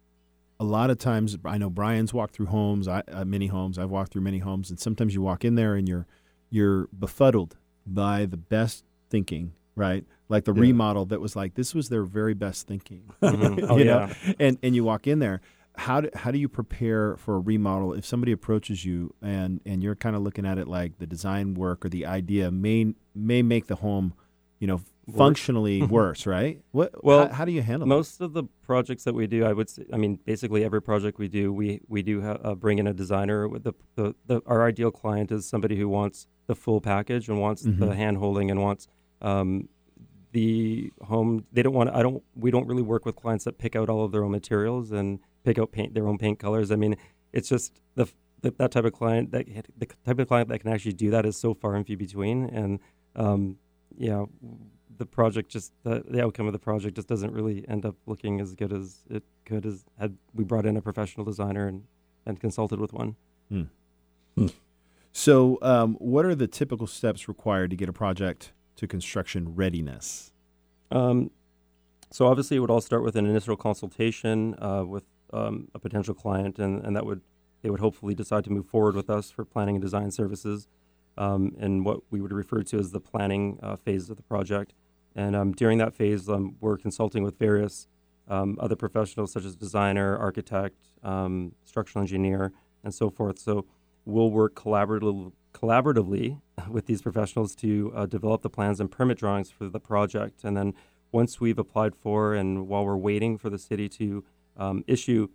[0.59, 3.77] a lot of times, I know Brian's walked through homes, I, uh, many homes.
[3.77, 6.07] I've walked through many homes, and sometimes you walk in there and you're
[6.49, 10.05] you're befuddled by the best thinking, right?
[10.29, 10.61] Like the Yeah.
[10.61, 13.03] remodel that was like this was their very best thinking.
[13.21, 13.65] Mhm.
[13.69, 14.07] Oh, you know?
[14.25, 14.33] yeah.
[14.39, 15.41] and and you walk in there.
[15.75, 19.83] How do, how do you prepare for a remodel if somebody approaches you and, and
[19.83, 23.43] you're kind of looking at it like the design work or the idea may may
[23.43, 24.13] make the home,
[24.57, 25.17] you know, Worse.
[25.17, 26.61] functionally worse, right?
[26.71, 29.53] What Well, how, how do you handle Most of the projects that we do, I
[29.53, 32.77] would say, I mean, basically every project we do, we we do ha- uh, bring
[32.79, 33.47] in a designer.
[33.47, 37.39] With the, the the our ideal client is somebody who wants the full package and
[37.39, 37.79] wants Mhm.
[37.79, 38.87] the hand holding and wants
[39.21, 39.69] um,
[40.33, 41.45] the home.
[41.53, 41.89] They don't want.
[41.91, 42.21] I don't.
[42.35, 45.19] We don't really work with clients that pick out all of their own materials and
[45.43, 46.69] pick out paint their own paint colors.
[46.71, 46.95] I mean,
[47.33, 48.07] it's just the.
[48.41, 49.47] That, that type of client that
[49.79, 52.43] the type of client that can actually do that is so far and few between
[52.45, 52.79] and
[53.15, 53.57] um,
[53.97, 54.25] yeah
[54.97, 58.39] the project just the, the outcome of the project just doesn't really end up looking
[58.39, 61.83] as good as it could as had we brought in a professional designer and,
[62.25, 63.15] and consulted with one.
[65.13, 70.31] So, um, what are the typical steps required to get a project to construction readiness?
[70.91, 71.31] Um,
[72.11, 76.13] so obviously, it would all start with an initial consultation uh, with um, a potential
[76.13, 77.21] client, and, and that would
[77.63, 80.67] they would hopefully decide to move forward with us for planning and design services,
[81.17, 84.73] um, and what we would refer to as the planning uh, phase of the project.
[85.17, 87.87] And um, during that phase, um, we're consulting with various
[88.27, 92.53] um, other professionals such as designer, architect, um, structural engineer,
[92.83, 93.39] and so forth.
[93.39, 93.65] So
[94.05, 99.67] we'll work collaboratively, with these professionals to uh, develop the plans and permit drawings for
[99.67, 100.43] the project.
[100.43, 100.75] And then
[101.11, 104.23] once we've applied for and while we're waiting for the city to
[104.55, 105.29] um, issue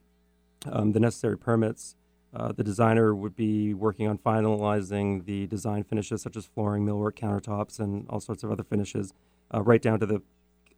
[0.65, 1.97] the necessary permits,
[2.35, 7.13] uh, the designer would be working on finalizing the design finishes such as flooring, millwork,
[7.13, 9.13] countertops, and all sorts of other finishes,
[9.55, 10.23] uh, right down to the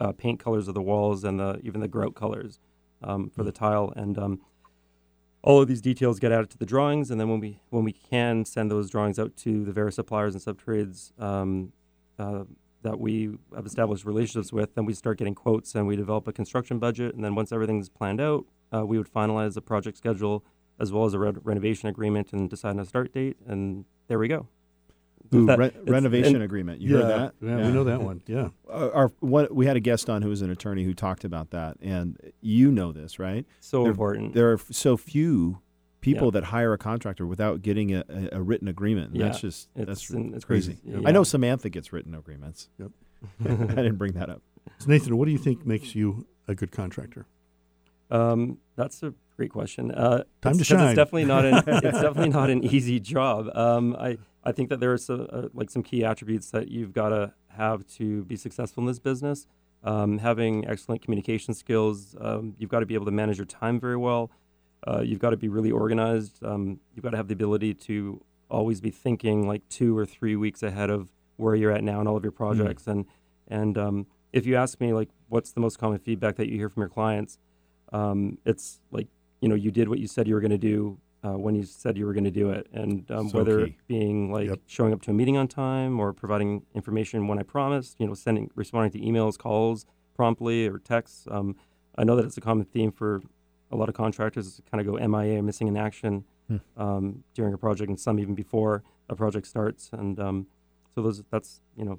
[0.00, 2.58] uh, paint colors of the walls and the even the grout colors
[3.02, 3.92] um, for the tile.
[3.96, 4.40] And um,
[5.42, 7.92] all of these details get added to the drawings, and then when we when we
[7.92, 11.72] can send those drawings out to the various suppliers and subtrades um,
[12.18, 12.44] uh,
[12.82, 16.32] that we have established relationships with, then we start getting quotes and we develop a
[16.32, 17.14] construction budget.
[17.14, 20.44] And then once everything's planned out, uh, we would finalize the project schedule
[20.78, 23.36] as well as a re- renovation agreement and decide on a start date.
[23.46, 24.48] And there we go.
[25.34, 26.80] Ooh, That- re- renovation and- agreement.
[26.80, 27.34] You heard that?
[27.40, 28.22] Yeah, we know that one.
[28.26, 28.48] Yeah.
[28.74, 31.50] Uh, Our, what, we had a guest on who was an attorney who talked about
[31.50, 33.46] that, and you know this, right?
[33.60, 34.34] So There- important.
[34.34, 35.60] There are so few
[36.00, 36.32] people Yeah.
[36.32, 39.12] that hire a contractor without getting a, a, a written agreement.
[39.12, 40.78] and That's just it's- that's and it's crazy.
[40.84, 41.06] crazy.
[41.06, 42.68] I know Samantha gets written agreements.
[42.78, 42.90] Yep.
[43.44, 44.42] I didn't bring that up.
[44.78, 47.26] So Nathan, what do you think makes you a good contractor?
[48.10, 49.90] Um, that's a great question.
[49.92, 50.88] Uh, Time it's, to 'cause shine.
[50.90, 51.66] It's definitely not an it's
[52.00, 53.48] definitely not an easy job.
[53.56, 56.92] Um, I I think that there are some, uh, like some key attributes that you've
[56.92, 59.46] got to have to be successful in this business.
[59.82, 62.16] Um, having excellent communication skills.
[62.18, 64.30] Um, you've got to be able to manage your time very well.
[64.86, 66.42] Uh, you've got to be really organized.
[66.42, 70.36] Um, you've got to have the ability to always be thinking like two or three
[70.36, 72.86] weeks ahead of where you're at now in all of your projects.
[72.86, 73.06] And
[73.48, 76.68] and um, if you ask me like what's the most common feedback that you hear
[76.68, 77.38] from your clients,
[77.92, 79.08] um, it's like
[79.40, 81.62] you know you did what you said you were going to do uh, when you
[81.62, 83.76] said you were going to do it, and um, So whether key.
[83.88, 84.60] being like Yep.
[84.66, 88.14] showing up to a meeting on time or providing information when I promised, you know,
[88.14, 91.26] sending responding to emails, calls promptly or texts.
[91.30, 91.56] Um,
[91.96, 93.22] I know that it's a common theme for
[93.70, 96.56] a lot of contractors to kind of go MIA, missing in action, Hmm.
[96.76, 99.88] um, during a project, and some even before a project starts.
[99.94, 100.46] And um,
[100.94, 101.98] so those that's you know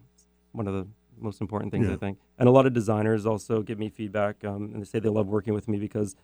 [0.52, 0.88] one of the
[1.20, 1.94] most important things Yeah.
[1.94, 2.20] I think.
[2.38, 5.26] And a lot of designers also give me feedback, um, and they say they love
[5.28, 6.16] working with me because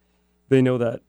[0.50, 1.02] they know that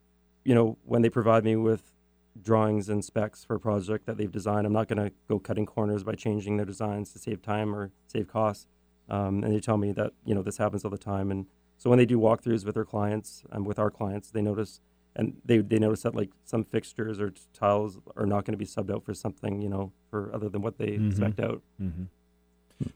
[0.44, 1.92] you know when they provide me with
[2.40, 5.66] drawings and specs for a project that they've designed, I'm not going to go cutting
[5.66, 8.66] corners by changing their designs to save time or save costs.
[9.10, 11.46] Um, and they tell me that you know this happens all the time, and
[11.78, 14.80] so when they do walkthroughs with their clients and with our clients, they notice
[15.14, 18.64] and they they notice that like some fixtures or tiles are not going to be
[18.64, 21.10] subbed out for something you know for other than what they Mhm.
[21.10, 21.60] expect out.
[21.80, 22.04] Mm-hmm.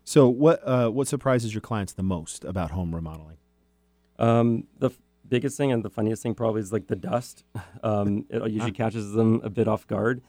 [0.05, 3.37] So, what uh, what surprises your clients the most about home remodeling?
[4.19, 4.91] Um, the
[5.29, 7.45] biggest thing and the funniest thing probably is like the dust.
[7.83, 10.21] Um, it usually catches them a bit off guard,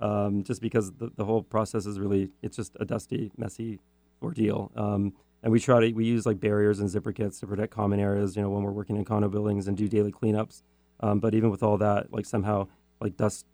[0.00, 3.78] um, just because the, the whole process is really it's just a dusty, messy
[4.20, 4.70] ordeal.
[4.76, 8.00] Um, and we try to we use like barriers and zipper kits to protect common
[8.00, 8.36] areas.
[8.36, 10.62] You know, when we're working in condo buildings and do daily cleanups.
[11.00, 12.68] Um, but even with all that, like somehow
[13.00, 13.46] like dust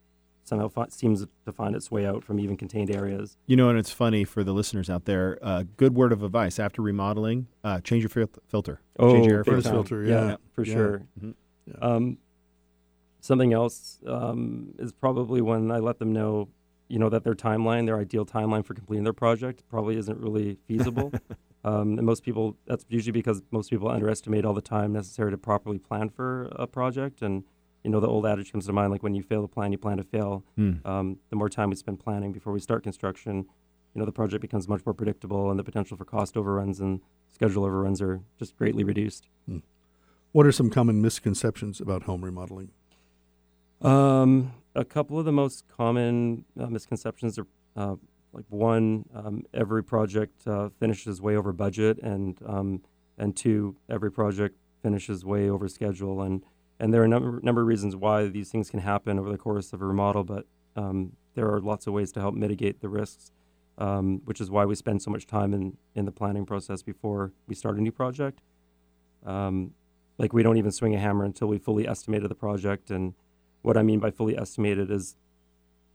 [0.44, 3.36] somehow fi- seems to find its way out from even contained areas.
[3.46, 5.38] You know, and it's funny for the listeners out there.
[5.42, 8.80] Uh, good word of advice after remodeling: uh, change your fil- filter.
[9.00, 10.04] change your air First filter.
[10.04, 10.36] filter, yeah.
[10.54, 10.72] for Yeah.
[10.74, 11.02] sure.
[11.20, 11.34] Mhm.
[11.66, 11.74] Yeah.
[11.80, 12.18] Um,
[13.20, 16.48] something else um, is probably when I let them know,
[16.88, 20.58] you know, that their timeline, their ideal timeline for completing their project, probably isn't really
[20.66, 21.12] feasible.
[21.64, 25.38] um, and most people, that's usually because most people underestimate all the time necessary to
[25.38, 27.22] properly plan for a project.
[27.22, 27.44] And
[27.84, 29.78] you know, the old adage comes to mind, like when you fail to plan, you
[29.78, 30.44] plan to fail.
[30.56, 30.74] Hmm.
[30.84, 33.46] Um, the more time we spend planning before we start construction,
[33.94, 37.00] you know, the project becomes much more predictable, and the potential for cost overruns and
[37.28, 39.28] schedule overruns are just greatly reduced.
[40.32, 42.70] What are some common misconceptions about home remodeling?
[43.82, 47.96] Um, a couple of the most common uh, misconceptions are uh,
[48.32, 52.80] like one, um, every project uh, finishes way over budget, and um,
[53.18, 56.42] and two, every project finishes way over schedule, and
[56.82, 59.38] and there are a number, number of reasons why these things can happen over the
[59.38, 62.88] course of a remodel, but um, there are lots of ways to help mitigate the
[62.88, 63.30] risks,
[63.78, 67.32] um, which is why we spend so much time in in the planning process before
[67.46, 68.40] we start a new project.
[69.24, 69.74] Um,
[70.18, 73.14] like we don't even swing a hammer until we fully estimated the project and
[73.62, 75.14] what I mean by fully estimated is,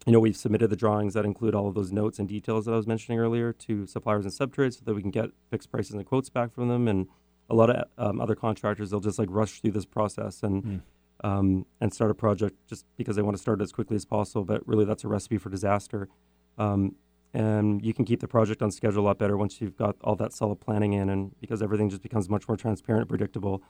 [0.05, 2.71] you know, we've submitted the drawings that include all of those notes and details that
[2.71, 5.95] I was mentioning earlier to suppliers and subtrades so that we can get fixed prices
[5.95, 6.87] and quotes back from them.
[6.87, 7.07] And
[7.49, 10.81] a lot of um, other contractors, they'll just like rush through this process and Mm.
[11.23, 14.05] um, and start a project just because they want to start it as quickly as
[14.05, 14.43] possible.
[14.43, 16.09] But really, that's a recipe for disaster.
[16.57, 16.95] Um,
[17.33, 20.15] and you can keep the project on schedule a lot better once you've got all
[20.15, 23.61] that solid planning in, and because everything just becomes much more transparent and predictable.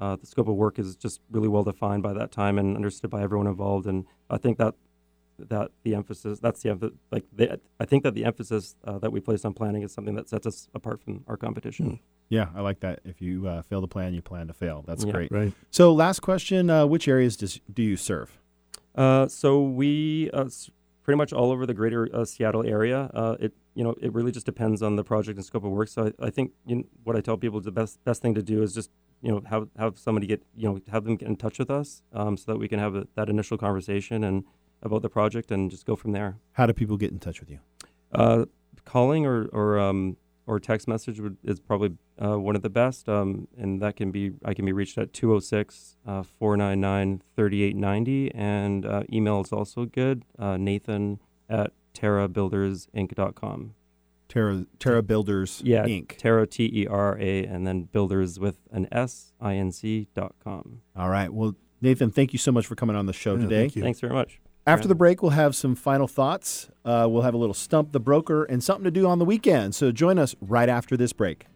[0.00, 3.10] Uh, the scope of work is just really well defined by that time and understood
[3.10, 3.86] by everyone involved.
[3.86, 4.74] And I think that
[5.38, 9.20] that the emphasis that's the like the, I think that the emphasis uh, that we
[9.20, 12.00] place on planning is something that sets us apart from our competition.
[12.32, 13.00] Yeah, I like that.
[13.04, 14.82] If you uh, fail to plan, you plan to fail.
[14.86, 15.12] That's Yeah.
[15.12, 15.30] great.
[15.30, 15.52] Right.
[15.70, 18.40] So, last question: uh, Which areas does, do you serve?
[18.94, 20.48] Uh, so we uh,
[21.02, 23.10] pretty much all over the greater uh, Seattle area.
[23.12, 25.88] Uh, it you know it really just depends on the project and scope of work.
[25.88, 28.34] So I, I think you know, what I tell people is the best best thing
[28.34, 31.28] to do is just you know have have somebody get you know have them get
[31.28, 34.44] in touch with us um, so that we can have a, that initial conversation and
[34.82, 36.38] about the project and just go from there.
[36.52, 37.58] How do people get in touch with you?
[38.10, 38.46] Uh,
[38.86, 40.16] calling or or um,
[40.46, 44.10] or text message would, is probably uh, one of the best, um, and that can
[44.10, 49.84] be I can be reached at 206 uh, 499 3890, and uh, email is also
[49.84, 50.24] good.
[50.38, 53.74] Uh, Nathan at terrabuildersinc.com.
[54.28, 56.16] Terra Terra Builders Yeah, Inc.
[56.16, 60.34] Terra T E R A, and then builders with an S I N C dot
[60.42, 60.80] com.
[60.96, 61.32] All right.
[61.32, 63.60] Well, Nathan, thank you so much for coming on the show Yeah, today.
[63.60, 63.82] thank you.
[63.82, 64.40] Thanks very much.
[64.64, 66.70] After the break, we'll have some final thoughts.
[66.84, 69.74] Uh, we'll have a little stump the broker and something to do on the weekend.
[69.74, 71.46] So join us right after this break.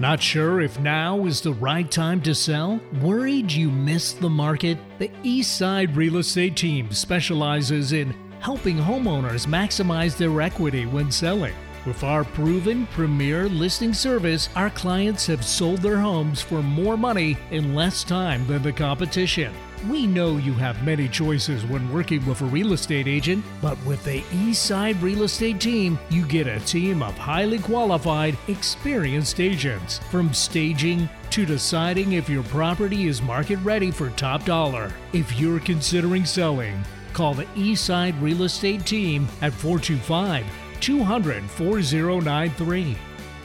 [0.00, 2.80] Not sure if now is the right time to sell?
[3.00, 4.76] Worried you missed the market?
[4.98, 11.54] The Eastside Real Estate Team specializes in helping homeowners maximize their equity when selling.
[11.86, 17.36] With our proven premier listing service, our clients have sold their homes for more money
[17.50, 19.52] in less time than the competition.
[19.86, 24.02] We know you have many choices when working with a real estate agent, but with
[24.02, 29.98] the Eastside Real Estate Team, you get a team of highly qualified, experienced agents.
[30.10, 34.90] From staging to deciding if your property is market ready for top dollar.
[35.12, 36.82] If you're considering selling,
[37.12, 40.46] call the Eastside Real Estate Team at 425
[40.84, 42.96] 200 4093.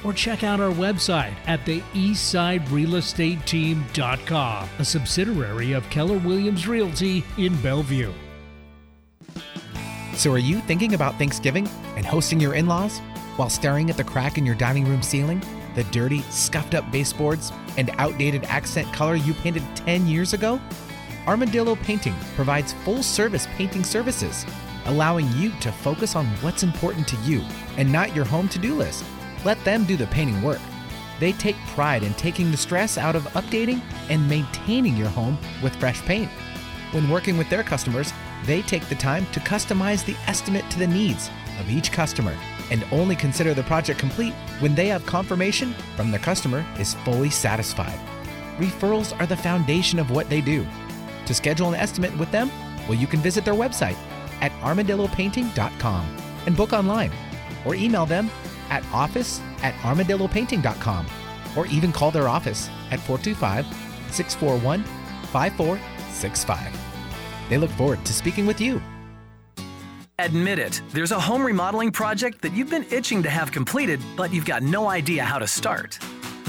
[0.04, 7.56] or check out our website at the eastsiderealestateteam.com, a subsidiary of Keller Williams Realty in
[7.62, 8.12] Bellevue.
[10.16, 11.66] So, are you thinking about Thanksgiving
[11.96, 13.00] and hosting your in laws
[13.38, 15.42] while staring at the crack in your dining room ceiling,
[15.76, 20.60] the dirty, scuffed up baseboards, and outdated accent color you painted 10 years ago?
[21.26, 24.46] Armadillo Painting provides full service painting services,
[24.86, 27.42] allowing you to focus on what's important to you
[27.78, 29.04] and not your home to do list.
[29.46, 30.60] Let them do the painting work.
[31.20, 35.76] They take pride in taking the stress out of updating and maintaining your home with
[35.76, 36.30] fresh paint.
[36.92, 38.14] When working with their customers,
[38.46, 42.36] they take the time to customize the estimate to the needs of each customer
[42.72, 47.30] and only consider the project complete when they have confirmation from the customer is fully
[47.30, 48.00] satisfied.
[48.58, 50.66] Referrals are the foundation of what they do.
[51.26, 52.50] To schedule an estimate with them,
[52.88, 53.98] well, you can visit their website
[54.42, 57.12] at armadillopainting.com and book online
[57.66, 58.30] or email them
[58.70, 61.06] at office at armadillopainting.com
[61.56, 63.66] or even call their office at 425
[64.12, 64.84] 641
[65.32, 66.80] 5465.
[67.50, 68.82] They look forward to speaking with you.
[70.20, 74.34] Admit it, there's a home remodeling project that you've been itching to have completed, but
[74.34, 75.98] you've got no idea how to start.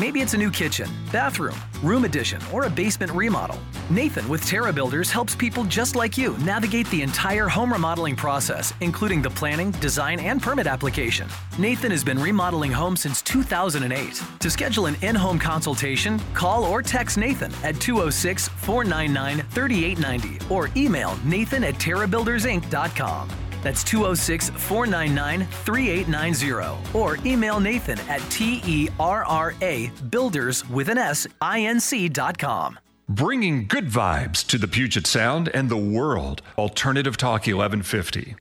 [0.01, 3.59] Maybe it's a new kitchen, bathroom, room addition, or a basement remodel.
[3.91, 8.73] Nathan with Terra Builders helps people just like you navigate the entire home remodeling process,
[8.81, 11.29] including the planning, design, and permit application.
[11.59, 14.23] Nathan has been remodeling homes since 2008.
[14.39, 20.71] To schedule an in home consultation, call or text Nathan at 206 499 3890 or
[20.77, 23.50] email nathan at terrabuildersinc.com.
[23.63, 26.97] That's 206 499 3890.
[26.99, 31.81] Or email Nathan at T E R R A builders with an S I N
[31.81, 32.79] C dot com.
[33.09, 36.43] Bringing good vibes to the Puget Sound and the world.
[36.57, 38.37] Alternative Talk 1150.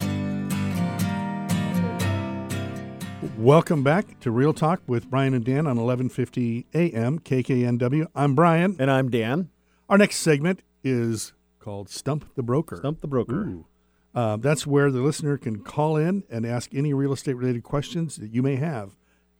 [3.37, 8.07] Welcome back to Real Talk with Brian and Dan on 1150 AM KKNW.
[8.13, 8.75] I'm Brian.
[8.77, 9.49] And I'm Dan.
[9.89, 12.75] Our next segment is called Stump the Broker.
[12.75, 13.41] Stump the Broker.
[13.41, 13.65] Ooh.
[14.13, 18.17] Uh, that's where the listener can call in and ask any real estate related questions
[18.17, 18.95] that you may have.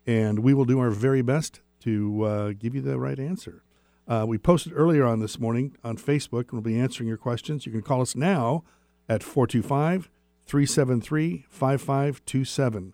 [0.05, 3.63] And we will do our very best to uh, give you the right answer.
[4.07, 7.65] Uh, we posted earlier on this morning on Facebook, and we'll be answering your questions.
[7.65, 8.63] You can call us now
[9.07, 10.09] at 425
[10.45, 12.93] 373 5527.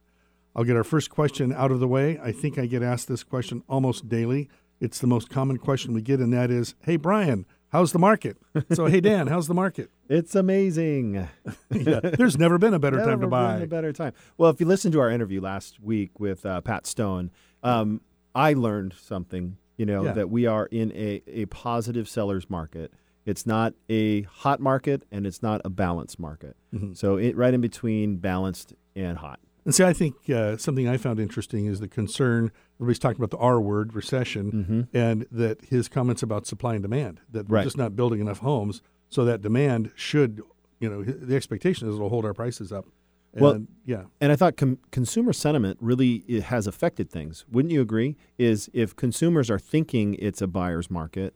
[0.55, 2.19] I'll get our first question out of the way.
[2.21, 4.49] I think I get asked this question almost daily.
[4.80, 7.45] It's the most common question we get, and that is Hey, Brian,
[7.76, 8.38] how's the market?
[8.71, 9.91] So, hey, Dan, how's the market?
[10.07, 11.28] It's amazing.
[11.71, 13.53] yeah, there's never been a better never time to buy.
[13.55, 14.13] Been a better time.
[14.38, 17.32] Well, if you listen to our interview last week with uh, Pat Stone,
[17.63, 17.99] um,
[18.34, 19.57] I learned something.
[19.76, 20.13] You know Yeah.
[20.13, 22.93] that we are in a, a positive sellers market.
[23.26, 26.55] It's not a hot market and it's not a balanced market.
[26.73, 26.93] Mm-hmm.
[26.93, 29.41] So it right in between balanced and hot.
[29.66, 32.51] And see, I think uh, something I found interesting is the concern.
[32.78, 37.22] Everybody's talking about the R word, recession, and that his comments about supply and demand,
[37.32, 40.41] that we're just not building enough homes, so that demand should,
[40.80, 42.86] you know, the expectation is it'll hold our prices up.
[43.34, 47.43] And, Well- yeah, And I thought com- consumer sentiment really has affected things.
[47.51, 48.16] Wouldn't you agree?
[48.38, 51.34] Is if consumers are thinking it's a buyer's market,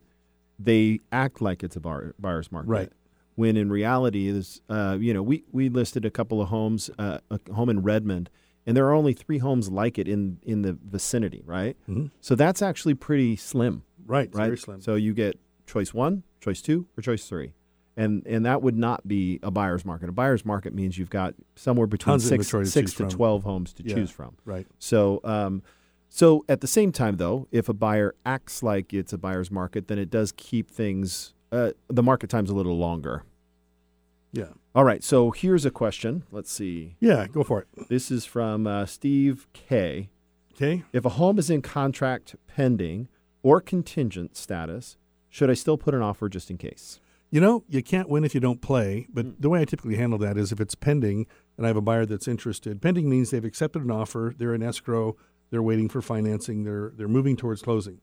[0.58, 2.70] they act like it's a bar- buyer's market.
[2.70, 2.92] Right.
[3.40, 7.18] When in reality, is uh, you know we we listed a couple of homes, uh,
[7.30, 8.28] a home in Redmond,
[8.66, 11.42] and there are only three homes like it in in the vicinity.
[11.46, 11.74] Right.
[12.20, 13.82] So that's actually pretty slim.
[14.06, 14.44] right, Right.
[14.46, 14.80] very slim.
[14.82, 17.52] So you get choice one, choice two, or choice three.
[17.96, 20.08] And, and that would not be a buyer's market.
[20.08, 23.08] A buyer's market means you've got somewhere between Tons six, to six to from.
[23.10, 23.94] 12 homes to Yeah.
[23.96, 24.36] choose from.
[24.46, 24.66] right.
[24.78, 25.62] So, um,
[26.08, 29.88] so at the same time, though, if a buyer acts like it's a buyer's market,
[29.88, 31.34] then it does keep things.
[31.52, 33.24] Uh, the market time's a little longer.
[34.32, 35.02] Yeah, All right.
[35.02, 36.22] So here's a question.
[36.30, 36.96] Let's see.
[37.00, 37.88] yeah, go for it.
[37.88, 40.08] This is from uh, Steve K.
[40.54, 43.08] Okay, If a home is in contract pending
[43.42, 44.96] or contingent status,
[45.28, 47.00] should I still put an offer just in case?
[47.32, 49.06] you know, you can't win if you don't play.
[49.08, 49.34] But Mm.
[49.38, 51.26] the way I typically handle that is if it's pending
[51.56, 52.82] and I have a buyer that's interested.
[52.82, 55.16] Pending means they've accepted an offer, they're in escrow,
[55.50, 58.00] they're waiting for financing, they're they're moving towards closing.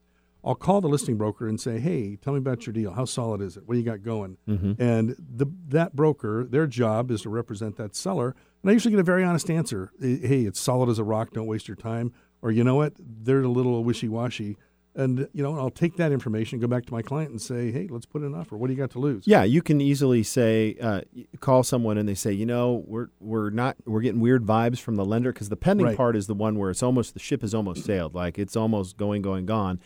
[0.47, 2.91] I'll call the listing broker and say, "Hey, tell me about your deal.
[2.93, 3.63] How solid is it?
[3.67, 7.95] What do you got going?" And the that broker, their job is to represent that
[7.95, 8.35] seller.
[8.63, 9.91] And I usually get a very honest answer.
[10.01, 11.31] Hey, it's solid as a rock.
[11.33, 12.11] Don't waste your time.
[12.41, 12.93] Or you know what?
[12.99, 14.57] They're a little wishy washy.
[14.95, 17.87] And you know, I'll take that information, go back to my client, and say, "Hey,
[17.87, 18.57] let's put in an offer.
[18.57, 21.01] What do you got to lose?" Yeah, you can easily say, uh,
[21.39, 24.95] call someone and they say, you know, we're we're not we're getting weird vibes from
[24.95, 25.97] the lender because the pending Right.
[25.97, 28.97] part is the one where it's almost the ship is almost sailed, like it's almost
[28.97, 29.79] going, going, gone,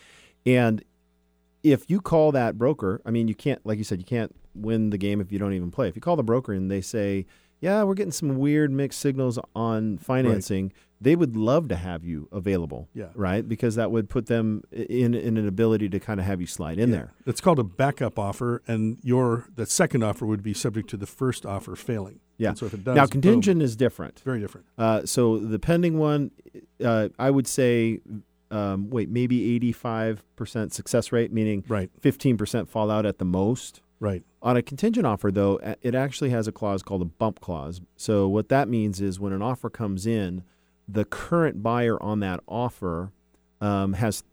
[0.46, 0.82] and
[1.62, 4.90] if you call that broker, I mean, you can't, like you said, you can't win
[4.90, 5.88] the game if you don't even play.
[5.88, 7.26] If you call the broker and they say,
[7.60, 12.28] yeah, we're getting some weird mixed signals on financing, they would love to have you
[12.32, 12.88] available.
[12.92, 13.10] Yeah.
[13.14, 13.48] Right?
[13.48, 16.78] Because that would put them in in an ability to kind of have you slide
[16.80, 16.96] in Yeah.
[16.96, 17.12] there.
[17.24, 21.06] It's called a backup offer, and your the second offer would be subject to the
[21.06, 22.18] first offer failing.
[22.36, 22.48] Yeah.
[22.50, 24.20] And so if it does, now boom, contingent is different.
[24.24, 24.66] very different.
[24.76, 26.32] Uh, so the pending one,
[26.84, 28.00] uh, I would say,
[28.52, 31.90] um, wait, maybe eighty-five percent success rate, meaning Right.
[32.00, 33.80] fifteen percent fallout at the most.
[33.98, 34.22] Right.
[34.42, 37.80] On a contingent offer, though, it actually has a clause called a bump clause.
[37.96, 40.42] So what that means is when an offer comes in,
[40.88, 43.12] the current buyer on that offer
[43.60, 44.24] um, has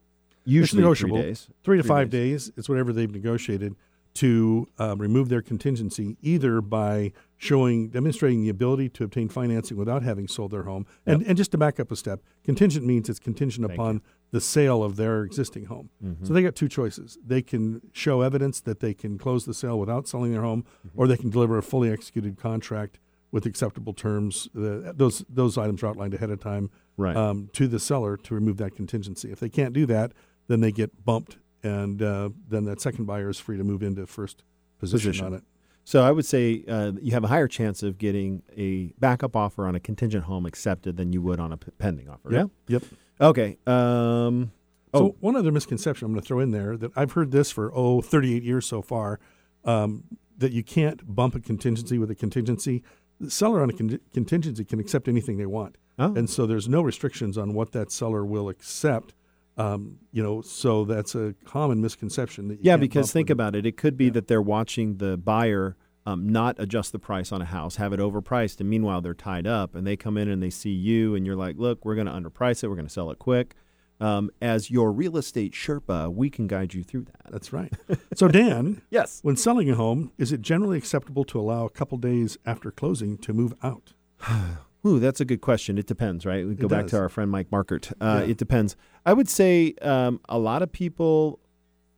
[0.43, 1.17] usually negotiable.
[1.17, 2.51] three days, Three to five days.
[2.57, 3.75] It's whatever they've negotiated
[4.19, 10.03] to um, remove their contingency, either by showing, demonstrating the ability to obtain financing without
[10.03, 10.85] having sold their home.
[11.05, 14.01] And, and just to back up a step, contingent means it's contingent Thank upon
[14.31, 15.89] the sale of their existing home.
[16.03, 16.25] Mm-hmm.
[16.25, 17.17] So they got two choices.
[17.25, 20.99] They can show evidence that they can close the sale without selling their home, Mm-hmm.
[20.99, 22.99] or they can deliver a fully executed contract
[23.31, 24.49] with acceptable terms.
[24.53, 27.15] The, those, those items are outlined ahead of time Right.
[27.15, 29.31] um, to the seller to remove that contingency.
[29.31, 30.11] If they can't do that,
[30.49, 34.05] then they get bumped, and uh, then that second buyer is free to move into
[34.07, 34.43] first
[34.79, 35.25] position, Position.
[35.27, 35.43] on it.
[35.83, 39.65] So I would say uh, you have a higher chance of getting a backup offer
[39.65, 42.31] on a contingent home accepted than you would on a p- pending offer.
[42.31, 42.49] Yep.
[42.67, 42.83] Yep.
[43.21, 43.57] Okay.
[43.65, 44.51] Um,
[44.93, 47.71] So one other misconception I'm going to throw in there that I've heard this for
[47.75, 49.19] oh 38 years so far,
[49.65, 50.03] um,
[50.37, 52.83] that you can't bump a contingency with a contingency.
[53.19, 56.13] The seller on a con- contingency can accept anything they want, oh.
[56.15, 59.13] and so there's no restrictions on what that seller will accept.
[59.59, 63.65] Um, you know, so that's a common misconception yeah, because think about it.
[63.65, 64.11] It could be Yeah.
[64.11, 67.99] that they're watching the buyer um, not adjust the price on a house, have it
[67.99, 71.25] overpriced, and meanwhile they're tied up, and they come in and they see you, and
[71.25, 72.69] you're like, "Look, we're going to underprice it.
[72.69, 73.53] We're going to sell it quick."
[73.99, 77.29] Um, as your real estate Sherpa, we can guide you through that.
[77.31, 77.73] That's right.
[78.15, 79.19] So Dan, Yes.
[79.23, 83.17] When selling a home, is it generally acceptable to allow a couple days after closing
[83.17, 83.93] to move out?
[84.87, 85.77] Ooh, that's a good question.
[85.77, 86.47] It depends, right?
[86.47, 87.91] We go back to our friend Mike Markert.
[87.99, 88.31] Uh, Yeah.
[88.31, 88.77] It depends.
[89.05, 91.39] I would say um, a lot of people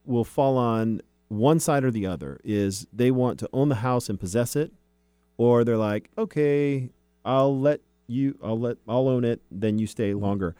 [0.04, 2.40] will fall on one side or the other.
[2.44, 4.72] Is they want to own the house and possess it,
[5.36, 6.90] or they're like, okay,
[7.24, 10.54] I'll let you, I'll let, I'll own it, then you stay longer.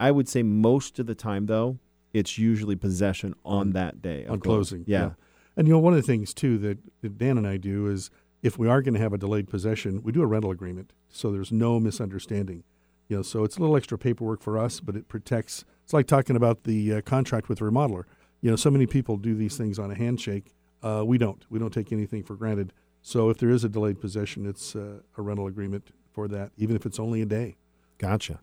[0.00, 1.78] I would say most of the time, though,
[2.12, 4.84] it's usually possession on, that day on closing.
[4.86, 5.10] Yeah.
[5.56, 8.10] And you know, one of the things too that, that Dan and I do is
[8.42, 11.30] if we are going to have a delayed possession, we do a rental agreement, so
[11.30, 12.64] there's no misunderstanding.
[13.08, 15.64] You know, so it's a little extra paperwork for us, but it protects.
[15.84, 18.04] It's like talking about the uh, contract with the remodeler.
[18.40, 20.54] You know, so many people do these things on a handshake.
[20.82, 21.44] Uh, we don't.
[21.48, 22.72] We don't take anything for granted.
[23.02, 26.74] So if there is a delayed possession, it's uh, a rental agreement for that, even
[26.74, 27.56] if it's only a day.
[27.98, 28.40] Gotcha.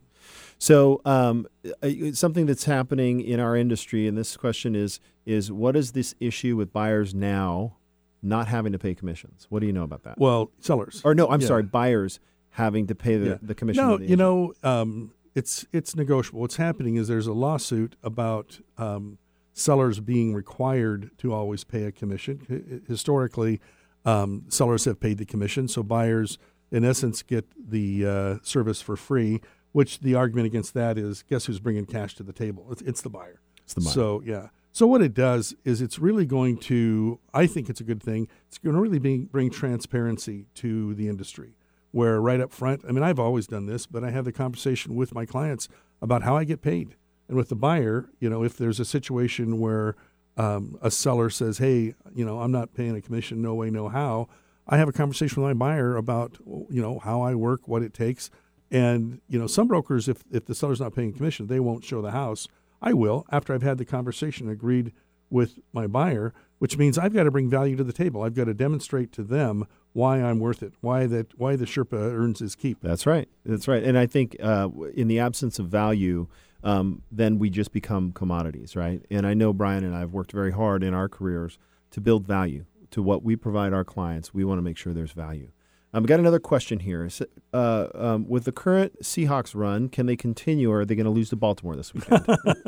[0.58, 1.46] So, um,
[1.82, 6.14] uh, something that's happening in our industry, and this question is: is what is this
[6.20, 7.76] issue with buyers now
[8.22, 9.46] not having to pay commissions?
[9.50, 10.18] What do you know about that?
[10.18, 11.02] Well, sellers.
[11.04, 11.48] or no, I'm yeah.
[11.48, 12.20] sorry, buyers
[12.50, 13.38] having to pay the, Yeah.
[13.42, 13.84] the commission.
[13.84, 16.40] No, the you know, um, it's it's negotiable.
[16.40, 19.18] What's happening is there's a lawsuit about um,
[19.52, 22.82] sellers being required to always pay a commission.
[22.88, 23.60] Historically,
[24.04, 26.38] um, sellers have paid the commission, so buyers,
[26.70, 29.40] in essence, get the uh, service for free.
[29.72, 32.66] Which the argument against that is, guess who's bringing cash to the table?
[32.70, 33.40] It's, it's the buyer.
[33.64, 33.92] It's the buyer.
[33.92, 34.48] So yeah.
[34.74, 37.18] So what it does is it's really going to.
[37.32, 38.28] I think it's a good thing.
[38.48, 41.54] It's going to really bring, bring transparency to the industry.
[41.92, 44.96] Where right up front, I mean, I've always done this, but I have the conversation
[44.96, 45.68] with my clients
[46.00, 46.96] about how I get paid,
[47.28, 49.94] and with the buyer, you know, if there's a situation where
[50.36, 53.88] um, a seller says, "Hey, you know, I'm not paying a commission, no way, no
[53.88, 54.28] how,"
[54.66, 57.92] I have a conversation with my buyer about, you know, how I work, what it
[57.92, 58.30] takes,
[58.70, 62.00] and you know, some brokers, if if the seller's not paying commission, they won't show
[62.00, 62.48] the house.
[62.80, 64.92] I will after I've had the conversation, agreed
[65.28, 68.22] with my buyer, which means I've got to bring value to the table.
[68.22, 71.92] I've got to demonstrate to them why I'm worth it, why that why the Sherpa
[71.92, 72.80] earns his keep.
[72.80, 73.28] That's right.
[73.44, 73.82] That's right.
[73.82, 76.28] And I think uh, in the absence of value,
[76.64, 79.04] um, then we just become commodities, right?
[79.10, 81.58] And I know Brian and I have worked very hard in our careers
[81.90, 84.32] to build value to what we provide our clients.
[84.32, 85.50] We want to make sure there's value.
[85.94, 87.06] Um, we got another question here.
[87.52, 91.10] Uh, um, with the current Seahawks run, can they continue, or are they going to
[91.10, 92.24] lose to Baltimore this weekend?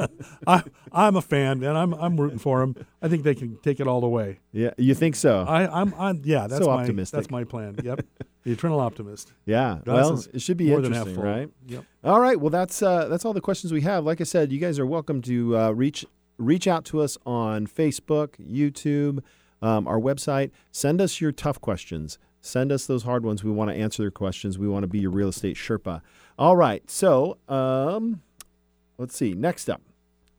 [0.47, 0.63] I,
[0.93, 2.77] I'm a fan, and I'm I'm rooting for them.
[3.01, 4.41] I think they can take it all the way.
[4.53, 5.45] yeah, you think so?
[5.49, 7.17] I, I'm, I'm yeah, that's So my optimistic.
[7.17, 7.77] that's my plan.
[7.83, 8.05] Yep,
[8.43, 9.33] the eternal optimist.
[9.47, 9.79] yeah.
[9.85, 11.49] Glass Well, it should be more interesting, right?
[11.67, 11.85] Yep.
[12.05, 12.39] All right.
[12.39, 14.05] Well, that's uh, that's all the questions we have.
[14.05, 16.05] Like I said, you guys are welcome to uh, reach
[16.37, 19.21] reach out to us on Facebook, YouTube,
[19.63, 20.51] um, our website.
[20.73, 22.19] Send us your tough questions.
[22.45, 23.43] Send us those hard ones.
[23.43, 24.59] We want to answer their questions.
[24.59, 26.03] We want to be your real estate Sherpa.
[26.39, 26.89] All right.
[26.91, 28.21] So, um,
[28.99, 29.33] let's see.
[29.33, 29.81] Next up,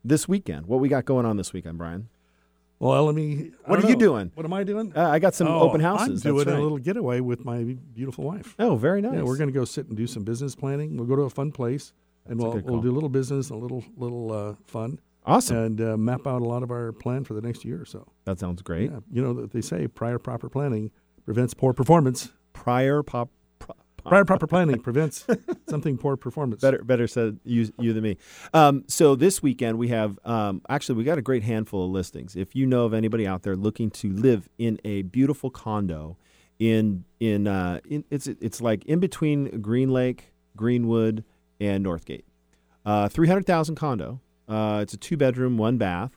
[0.03, 0.67] this weekend.
[0.67, 2.09] What we got going on this weekend, Brian?
[2.77, 3.51] Well, let me.
[3.65, 4.31] What are you doing?
[4.35, 4.93] What am I doing?
[4.95, 6.23] Uh, I got some Oh, open houses.
[6.23, 6.57] I'm doing right.
[6.57, 7.63] a little getaway with my
[7.95, 8.53] beautiful wife.
[8.59, 9.15] Oh, very nice.
[9.15, 10.97] Yeah, we're going to go sit and do some business planning.
[10.97, 11.91] We'll go to a fun place.
[12.27, 15.57] and That's we'll we'll do a little business, and a little little uh, fun, Awesome.
[15.57, 18.05] and uh, map out a lot of our plan for the next year or so.
[18.25, 18.91] that sounds great.
[18.91, 20.91] Yeah, you know they say prior proper planning
[21.25, 22.31] prevents poor performance.
[22.53, 23.29] Prior pop.
[23.59, 25.25] pro- Prior proper planning prevents
[25.67, 26.61] something poor performance.
[26.61, 28.17] Better, better said you, you than me.
[28.53, 32.35] Um, so this weekend we have um, actually we got a great handful of listings.
[32.35, 36.17] If you know of anybody out there looking to live in a beautiful condo
[36.59, 41.23] in in, uh, in it's it's like in between Green Lake, Greenwood,
[41.59, 42.23] and Northgate.
[42.85, 44.21] Uh, Three hundred thousand condo.
[44.47, 46.11] Uh, it's a two bedroom, one bath,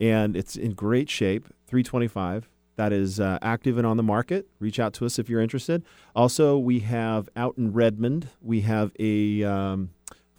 [0.00, 1.46] and it's in great shape.
[1.68, 2.48] Three twenty five.
[2.80, 4.48] That is uh, active and on the market.
[4.58, 5.84] Reach out to us if you're interested.
[6.16, 9.90] Also, we have out in Redmond, we have a um,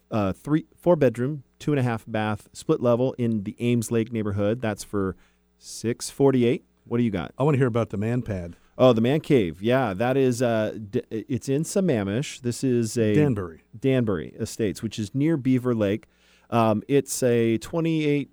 [0.10, 4.12] uh, three, four bedroom, two and a half bath, split level in the Ames Lake
[4.12, 4.60] neighborhood.
[4.60, 5.16] That's for
[5.60, 6.66] six forty eight.
[6.86, 7.32] What do you got?
[7.38, 9.62] I want to hear about the man pad, Oh, the man cave.
[9.62, 10.42] Yeah, that is.
[10.42, 12.42] Uh, D- it's in Sammamish.
[12.42, 13.62] This is a Danbury.
[13.80, 16.08] Danbury Estates, which is near Beaver Lake.
[16.50, 18.32] Um, it's a 28,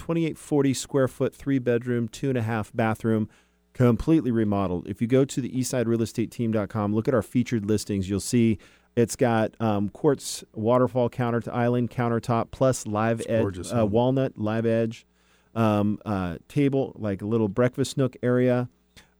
[0.00, 3.28] 2840 square foot, three bedroom, two and a half bathroom,
[3.74, 4.88] completely remodeled.
[4.88, 8.58] If you go to the eastsiderealestateteam.com, look at our featured listings, you'll see
[8.96, 14.38] it's got um, quartz waterfall counter to island countertop plus live edge, gorgeous uh, walnut
[14.38, 15.06] live edge
[15.54, 18.68] um, uh, table, like a little breakfast nook area.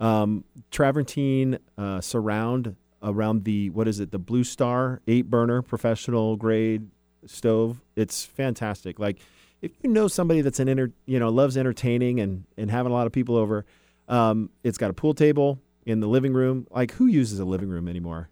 [0.01, 4.13] Um, travertine uh, surround around the what is it?
[4.13, 6.89] The Blue Star eight burner professional grade
[7.27, 7.83] stove.
[7.97, 8.99] It's fantastic.
[8.99, 9.19] Like
[9.63, 12.95] if you know somebody that's an inter, you know loves entertaining and and having a
[12.95, 13.65] lot of people over,
[14.09, 16.67] um, it's got a pool table in the living room.
[16.71, 18.29] Like who uses a living room anymore?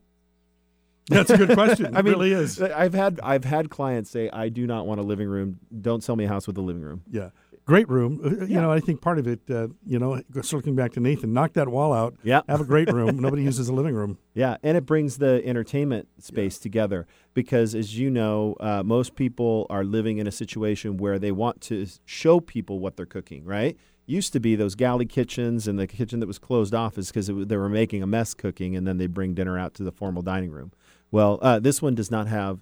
[1.11, 1.87] That's a good question.
[1.97, 2.61] I it mean, really is.
[2.61, 5.59] I've had I've had clients say I do not want a living room.
[5.81, 7.03] Don't sell me a house with a living room.
[7.11, 7.31] Yeah.
[7.65, 8.21] Great room.
[8.25, 8.61] Uh, You Yeah.
[8.63, 11.69] know, I think part of it, uh, you know, circling back to Nathan, knock that
[11.69, 12.15] wall out.
[12.23, 12.41] Yeah.
[12.49, 13.19] Have a great room.
[13.21, 14.17] Nobody uses a living room.
[14.35, 17.07] Yeah, and it brings the entertainment space together
[17.39, 21.61] because, as you know, uh, most people are living in a situation where they want
[21.61, 23.45] to show people what they're cooking.
[23.45, 23.77] Right?
[24.07, 27.29] Used to be those galley kitchens and the kitchen that was closed off is because
[27.29, 30.21] they were making a mess cooking, and then they bring dinner out to the formal
[30.21, 30.73] dining room.
[31.13, 32.59] Well, uh, this one does not have.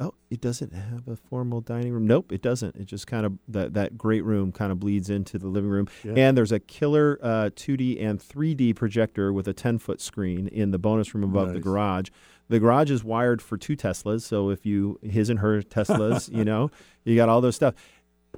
[0.00, 2.06] Oh, it doesn't have a formal dining room.
[2.06, 2.76] Nope, it doesn't.
[2.76, 5.88] It just kind of that that great room kind of bleeds into the living room.
[6.04, 6.12] Yeah.
[6.16, 10.70] And there's a killer uh, 2D and 3D projector with a 10 foot screen in
[10.70, 12.10] the bonus room above the garage.
[12.52, 16.44] The garage is wired for two Teslas, so if you his and her Teslas, you
[16.44, 16.70] know,
[17.04, 17.72] you got all those stuff.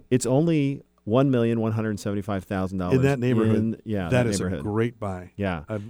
[0.09, 4.25] It's only one million one hundred seventy five thousand dollars In that neighborhood, Yeah, that
[4.25, 5.33] that is a great buy.
[5.37, 5.65] yeah.
[5.69, 5.83] I've,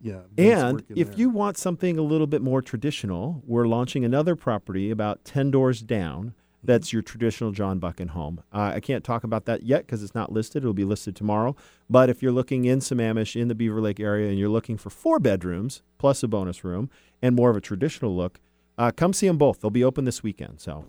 [0.00, 0.22] yeah.
[0.36, 1.18] And if there.
[1.18, 5.80] you want something a little bit more traditional, we're launching another property about 10 doors
[5.82, 6.34] down.
[6.64, 8.42] That's your traditional John Buchan home.
[8.52, 10.62] Uh, I can't talk about that yet because it's not listed.
[10.62, 11.56] It'll be listed tomorrow.
[11.90, 14.88] But if you're looking in Sammamish in the Beaver Lake area and you're looking for
[14.90, 16.88] four bedrooms plus a bonus room
[17.20, 18.38] and more of a traditional look,
[18.78, 19.60] uh, come see them both.
[19.60, 20.60] They'll be open this weekend.
[20.60, 20.86] So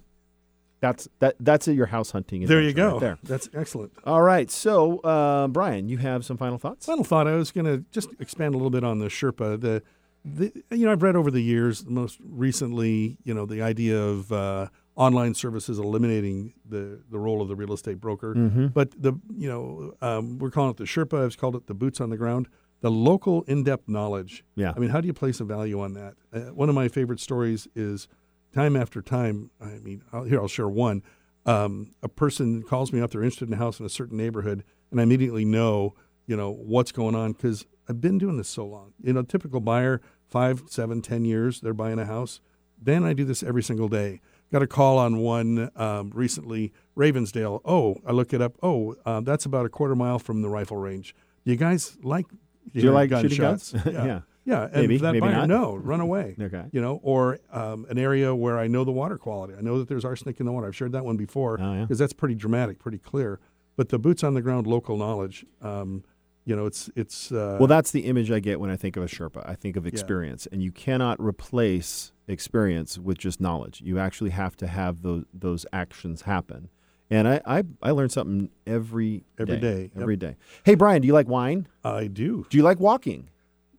[0.79, 1.35] that's that.
[1.39, 2.45] That's your house hunting.
[2.45, 2.91] there you go.
[2.91, 3.17] right there.
[3.23, 3.93] That's excellent.
[4.05, 4.51] All right.
[4.51, 6.85] So uh, Brian, you have some final thoughts?
[6.85, 7.27] Final thought.
[7.27, 9.59] I was going to just expand a little bit on the Sherpa.
[9.59, 9.81] The,
[10.25, 14.31] the you know I've read over the years, most recently, you know, the idea of
[14.31, 18.35] uh, online services eliminating the the role of the real estate broker.
[18.35, 18.67] Mm-hmm.
[18.67, 21.25] But the you know um, we're calling it the Sherpa.
[21.25, 22.47] I've called it the boots on the ground.
[22.81, 24.43] The local in-depth knowledge.
[24.55, 24.73] Yeah.
[24.75, 26.15] I mean, how do you place a value on that?
[26.33, 28.09] Uh, one of my favorite stories is
[28.53, 29.51] time after time.
[29.61, 31.01] I mean, I'll, here I'll share one.
[31.45, 34.65] Um, a person calls me up; they're interested in a house in a certain neighborhood,
[34.91, 35.95] and I immediately know,
[36.27, 38.93] you know, what's going on because I've been doing this so long.
[39.01, 42.41] You know, typical buyer, five, seven, ten years, they're buying a house.
[42.81, 44.19] Then I do this every single day.
[44.53, 47.59] Got a call on one um, recently, Ravensdale.
[47.65, 48.55] Oh, I look it up.
[48.61, 51.15] Oh, uh, that's about a quarter mile from the rifle range.
[51.43, 52.27] Do you guys like?
[52.71, 53.71] Do you like shooting gunshots?
[53.73, 53.85] guns?
[53.93, 54.05] yeah.
[54.05, 54.19] Yeah.
[54.45, 55.47] Yeah, and Maybe, that maybe buyer, not.
[55.47, 56.35] no, run away.
[56.39, 56.65] Okay.
[56.71, 59.53] You know, or um, an area where I know the water quality.
[59.57, 60.67] I know that there's arsenic in the water.
[60.67, 61.81] I've shared that one before Oh, yeah.
[61.81, 63.39] because that's pretty dramatic, pretty clear.
[63.77, 65.45] But the boots on the ground, local knowledge.
[65.63, 66.03] Um,
[66.45, 67.31] you know, it's it's.
[67.31, 69.47] Uh, Well, that's the image I get when I think of a Sherpa.
[69.47, 73.81] I think of experience, and you cannot replace experience with just knowledge.
[73.81, 76.69] You actually have to have those those actions happen.
[77.09, 80.01] And I I, I learn something every Every day, yep.
[80.01, 80.35] every day.
[80.63, 81.67] Hey Brian, do you like wine?
[81.83, 82.45] I do.
[82.49, 83.29] Do you like walking?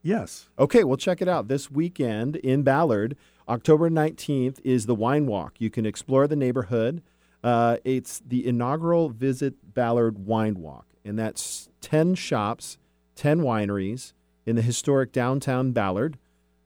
[0.02, 0.50] Yes.
[0.58, 1.48] Okay, well, check it out.
[1.48, 3.16] This weekend in Ballard,
[3.48, 5.54] October 19th, is the Wine Walk.
[5.58, 7.02] You can explore the neighborhood.
[7.42, 12.78] Uh, it's the inaugural Visit Ballard Wine Walk, and that's 10 shops,
[13.16, 14.14] 10 wineries
[14.46, 16.18] in the historic downtown Ballard.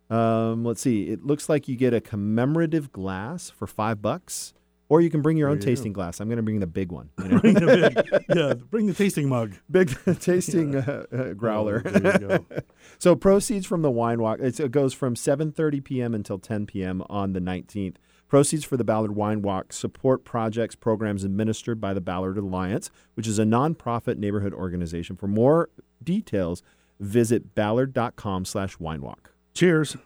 [0.08, 4.54] Um, let's see, it looks like you get a commemorative glass for five bucks,
[4.88, 6.20] or you can bring your own tasting glass.
[6.20, 7.10] I'm going to bring the big one.
[7.18, 7.40] you know?
[7.40, 9.54] Bring the big, yeah, bring the tasting mug.
[9.70, 11.82] big tasting uh, uh, growler.
[11.84, 12.46] Oh, there you go.
[12.98, 16.14] So proceeds from the wine walk it's, it goes from 7:30 p.m.
[16.14, 17.02] until 10 p.m.
[17.10, 17.96] on the 19th.
[18.28, 23.26] Proceeds for the Ballard Wine Walk support projects programs administered by the Ballard Alliance, which
[23.26, 25.16] is a nonprofit neighborhood organization.
[25.16, 25.70] For more
[26.02, 26.62] details,
[27.00, 29.30] visit ballard.com slash winewalk.
[29.54, 29.96] Cheers.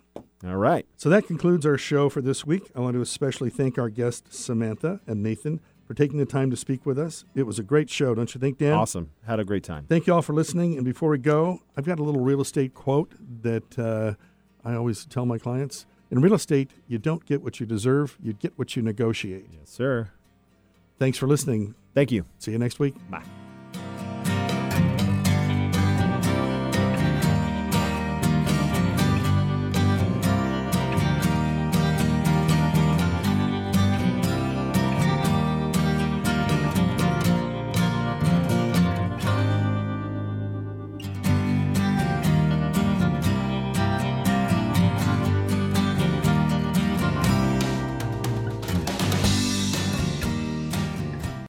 [0.44, 0.86] All right.
[0.96, 2.70] So that concludes our show for this week.
[2.76, 6.56] I want to especially thank our guests, Samantha and Nathan, for taking the time to
[6.56, 7.24] speak with us.
[7.34, 8.72] It was a great show, don't you think, Dan?
[8.72, 9.10] Awesome.
[9.26, 9.86] Had a great time.
[9.88, 10.76] Thank you all for listening.
[10.76, 13.12] And before we go, I've got a little real estate quote
[13.42, 14.14] that uh,
[14.64, 15.86] I always tell my clients.
[16.12, 19.46] In real estate, you don't get what you deserve, you get what you negotiate.
[19.50, 20.10] Yes, sir.
[20.98, 21.74] Thanks for listening.
[21.94, 22.26] Thank you.
[22.38, 22.94] See you next week.
[23.10, 23.24] Bye.